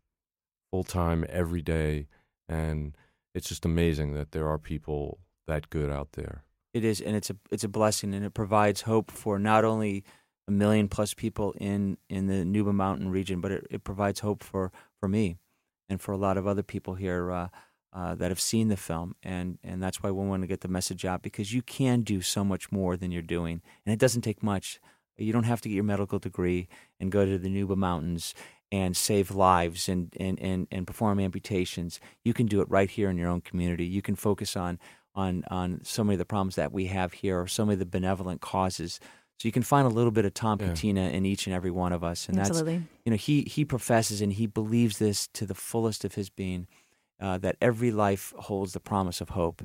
[0.72, 2.08] full time every day,
[2.48, 2.96] and
[3.34, 6.46] it's just amazing that there are people that good out there.
[6.74, 10.06] It is, and it's a it's a blessing, and it provides hope for not only
[10.48, 14.42] a million plus people in in the Nuba Mountain region, but it, it provides hope
[14.44, 15.38] for for me
[15.90, 17.50] and for a lot of other people here uh,
[17.94, 20.68] uh, that have seen the film, and and that's why we want to get the
[20.68, 24.22] message out because you can do so much more than you're doing, and it doesn't
[24.22, 24.80] take much.
[25.18, 26.68] You don't have to get your medical degree
[27.00, 28.34] and go to the Nuba Mountains
[28.72, 32.00] and save lives and, and, and, and perform amputations.
[32.24, 33.86] You can do it right here in your own community.
[33.86, 34.80] You can focus on
[35.14, 37.80] on on so many of the problems that we have here or so many of
[37.80, 39.00] the benevolent causes.
[39.40, 40.68] So you can find a little bit of Tom Yeah.
[40.70, 42.30] Catena in each and every one of us.
[42.30, 42.78] And Absolutely.
[42.78, 46.30] that's you know, he he professes and he believes this to the fullest of his
[46.30, 46.68] being,
[47.22, 49.62] uh, that every life holds the promise of hope.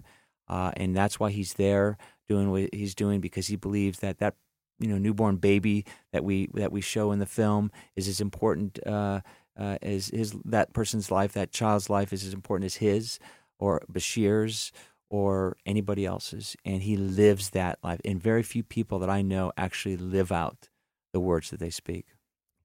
[0.48, 1.96] Uh, and that's why he's there
[2.28, 4.34] doing what he's doing because he believes that that
[4.78, 8.78] you know newborn baby that we that we show in the film is as important
[8.86, 9.20] uh,
[9.58, 13.18] uh, as his that person's life, that child's life is as important as his
[13.58, 14.72] or Bashir's
[15.08, 18.00] or anybody else's, and he lives that life.
[18.04, 20.68] And very few people that I know actually live out
[21.12, 22.06] the words that they speak.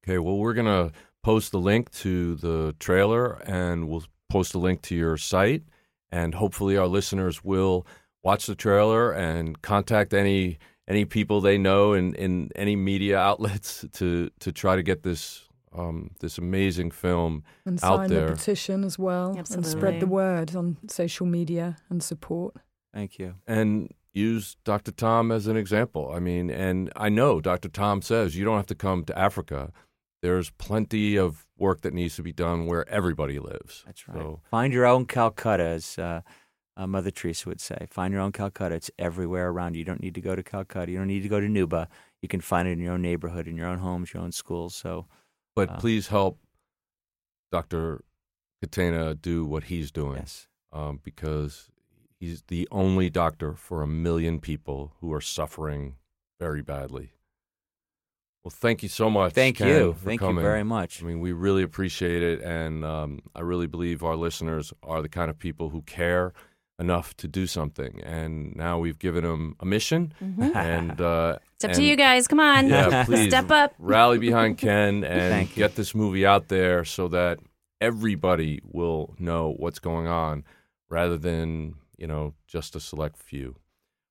[0.04, 4.82] Okay, well, we're to post the link to the trailer and we'll post a link
[4.82, 5.62] to your site.
[6.10, 7.86] And hopefully, our listeners will
[8.22, 10.58] watch the trailer and contact any
[10.88, 15.48] any people they know in, in any media outlets to, to try to get this
[15.74, 18.26] um, this amazing film And out sign there.
[18.26, 19.34] the petition as well.
[19.54, 22.54] And spread the word on social media and support.
[22.92, 23.34] Thank you.
[23.46, 24.92] and use Dr.
[24.92, 26.12] Tom as an example.
[26.14, 27.70] I mean, and I know Dr.
[27.70, 29.72] Tom says you don't have to come to Africa.
[30.22, 33.82] There's plenty of work that needs to be done where everybody lives.
[33.84, 34.16] That's right.
[34.16, 36.20] So, Find your own Calcutta, as uh,
[36.76, 37.86] uh, Mother Teresa would say.
[37.90, 38.76] Find your own Calcutta.
[38.76, 39.80] It's everywhere around you.
[39.80, 40.92] You don't need to go to Calcutta.
[40.92, 41.88] You don't need to go to Nuba.
[42.22, 44.76] You can find it in your own neighborhood, in your own homes, your own schools.
[44.76, 45.06] So,
[45.56, 46.38] but Uh, please help
[47.50, 48.04] Dr.
[48.62, 50.46] Catena do what he's doing yes.
[50.72, 51.70] um, because
[52.20, 55.96] he's the only doctor for a million people who are suffering
[56.38, 57.10] very badly.
[58.44, 59.34] Well, thank you so much.
[59.34, 59.92] Thank Ken, you.
[59.92, 61.00] for Thank you very much.
[61.02, 65.08] I mean, we really appreciate it, and um, I really believe our listeners are the
[65.08, 66.32] kind of people who care
[66.80, 68.00] enough to do something.
[68.02, 70.56] And now we've given them a mission, Mhm.
[70.56, 72.26] and uh, It's up and- to you guys.
[72.26, 72.68] Come on.
[72.68, 73.74] Yeah, please Step up.
[73.78, 77.38] rally behind Ken and get this movie out there so that
[77.80, 80.44] everybody will know what's going on,
[80.90, 83.54] rather than you know just a select few.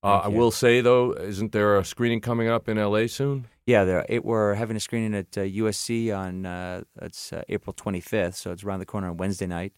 [0.04, 3.08] Uh, I will say though, isn't there a screening coming up in L.A.
[3.08, 3.48] soon?
[3.66, 7.74] Yeah, there, it, we're having a screening at uh, USC on uh, it's uh, April
[7.74, 9.74] 25th, so it's around the corner on Wednesday night,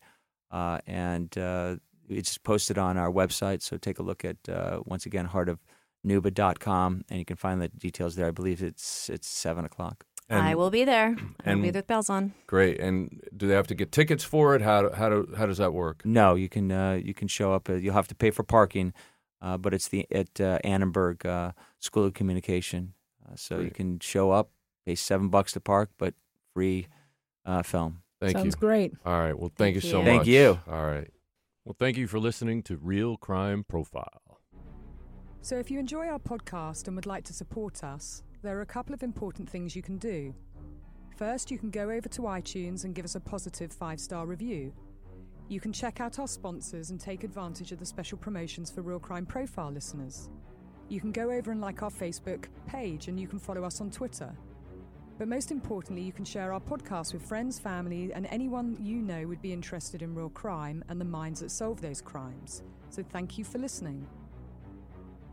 [0.51, 1.75] uh, and uh,
[2.07, 3.61] it's posted on our website.
[3.61, 8.15] So take a look at uh, once again heartofnuba.com, and you can find the details
[8.15, 8.27] there.
[8.27, 10.05] I believe it's it's seven o'clock.
[10.29, 11.15] And- I will be there.
[11.45, 12.33] I'll and- be there with bells on.
[12.47, 12.79] Great.
[12.79, 14.61] And do they have to get tickets for it?
[14.61, 16.05] How how do, how does that work?
[16.05, 17.69] No, you can uh, you can show up.
[17.69, 18.93] Uh, you'll have to pay for parking,
[19.41, 22.93] uh, but it's the at uh, Annenberg uh, School of Communication.
[23.25, 24.51] Uh, so you can show up,
[24.85, 26.13] pay seven bucks to park, but
[26.53, 26.87] free
[27.45, 28.01] uh, film.
[28.19, 28.41] Thank you.
[28.43, 28.59] Sounds you.
[28.59, 28.93] great.
[29.05, 29.37] All right.
[29.37, 30.05] Well, thank, Thank you so you.
[30.05, 30.05] much.
[30.05, 30.59] Thank you.
[30.67, 31.09] All right.
[31.65, 34.39] Well, thank you for listening to Real Crime Profile.
[35.41, 38.65] So, if you enjoy our podcast and would like to support us, there are a
[38.65, 40.33] couple of important things you can do.
[41.17, 44.73] First, you can go over to iTunes and give us a positive five star review.
[45.49, 48.99] You can check out our sponsors and take advantage of the special promotions for Real
[48.99, 50.29] Crime Profile listeners.
[50.89, 53.89] You can go over and like our Facebook page and you can follow us on
[53.89, 54.33] Twitter.
[55.17, 59.27] But most importantly, you can share our podcast with friends, family, and anyone you know
[59.27, 62.63] would be interested in real crime and the minds that solve those crimes.
[62.89, 64.07] So, thank you for listening.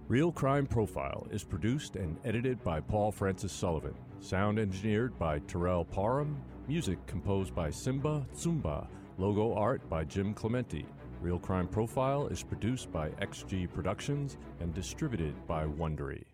[0.08, 3.94] Real Crime Profile is produced and edited by Paul Francis Sullivan.
[4.18, 6.36] Sound engineered by Terrell Parham.
[6.68, 8.86] Music composed by Simba Tsumba.
[9.18, 10.84] Logo art by Jim Clemente.
[11.20, 16.24] Real Crime Profile is produced by XG Productions and distributed by Wondery.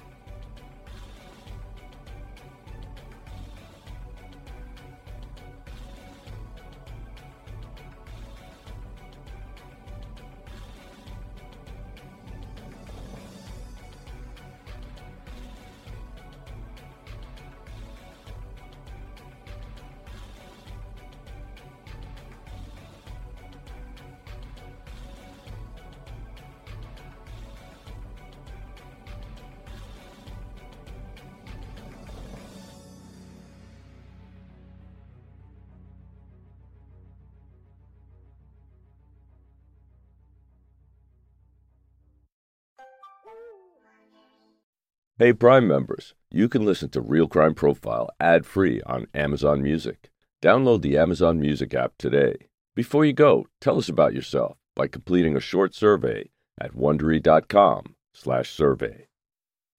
[45.23, 50.11] Hey, Prime members, you can listen to Real Crime Profile ad free on Amazon Music.
[50.43, 52.49] Download the Amazon Music app today.
[52.75, 59.07] Before you go, tell us about yourself by completing a short survey at wondery.com/survey.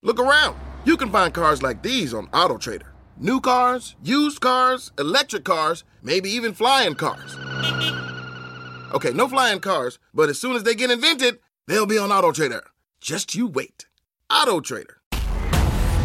[0.02, 0.58] Look around.
[0.86, 2.88] You can find cars like these on AutoTrader.
[3.18, 7.36] New cars, used cars, electric cars, maybe even flying cars.
[8.94, 12.62] Okay, no flying cars, but as soon as they get invented, they'll be on AutoTrader.
[12.98, 13.84] Just you wait.
[14.32, 15.03] AutoTrader.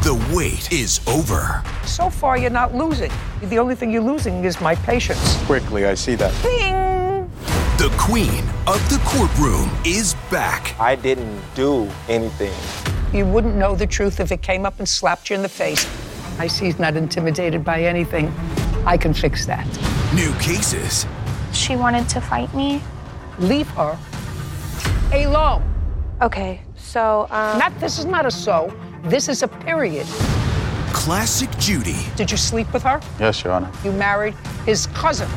[0.02, 1.62] The wait is over.
[1.84, 3.12] So far, you're not losing.
[3.44, 5.36] The only thing you're losing is my patience.
[5.44, 6.32] Quickly, I see that.
[6.42, 7.30] Bing!
[7.78, 10.74] The queen of the courtroom is back.
[10.80, 12.54] I didn't do anything.
[13.14, 15.86] You wouldn't know the truth if it came up and slapped you in the face.
[16.40, 18.34] I see he's not intimidated by anything.
[18.86, 19.68] I can fix that.
[20.16, 21.06] New cases.
[21.52, 22.82] She wanted to fight me.
[23.38, 24.00] Leave her
[25.12, 25.62] alone.
[26.22, 27.60] Okay, so, um.
[27.60, 28.74] Not, this is not a so.
[29.04, 30.06] This is a period.
[30.92, 31.96] Classic Judy.
[32.16, 33.00] Did you sleep with her?
[33.20, 33.72] Yes, Your Honor.
[33.84, 34.34] You married
[34.66, 35.30] his cousin.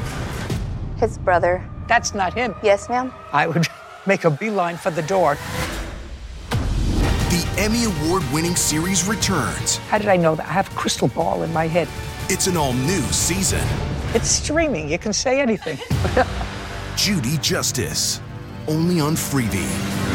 [0.96, 1.64] His brother.
[1.86, 2.54] That's not him.
[2.62, 3.12] Yes, ma'am.
[3.32, 3.66] I would
[4.06, 5.36] make a beeline for the door.
[6.50, 9.76] The Emmy Award winning series returns.
[9.88, 10.46] How did I know that?
[10.46, 11.88] I have a crystal ball in my head.
[12.28, 13.66] It's an all new season.
[14.14, 14.88] It's streaming.
[14.90, 15.78] You can say anything.
[16.96, 18.20] Judy Justice.
[18.68, 20.11] Only on Freevee.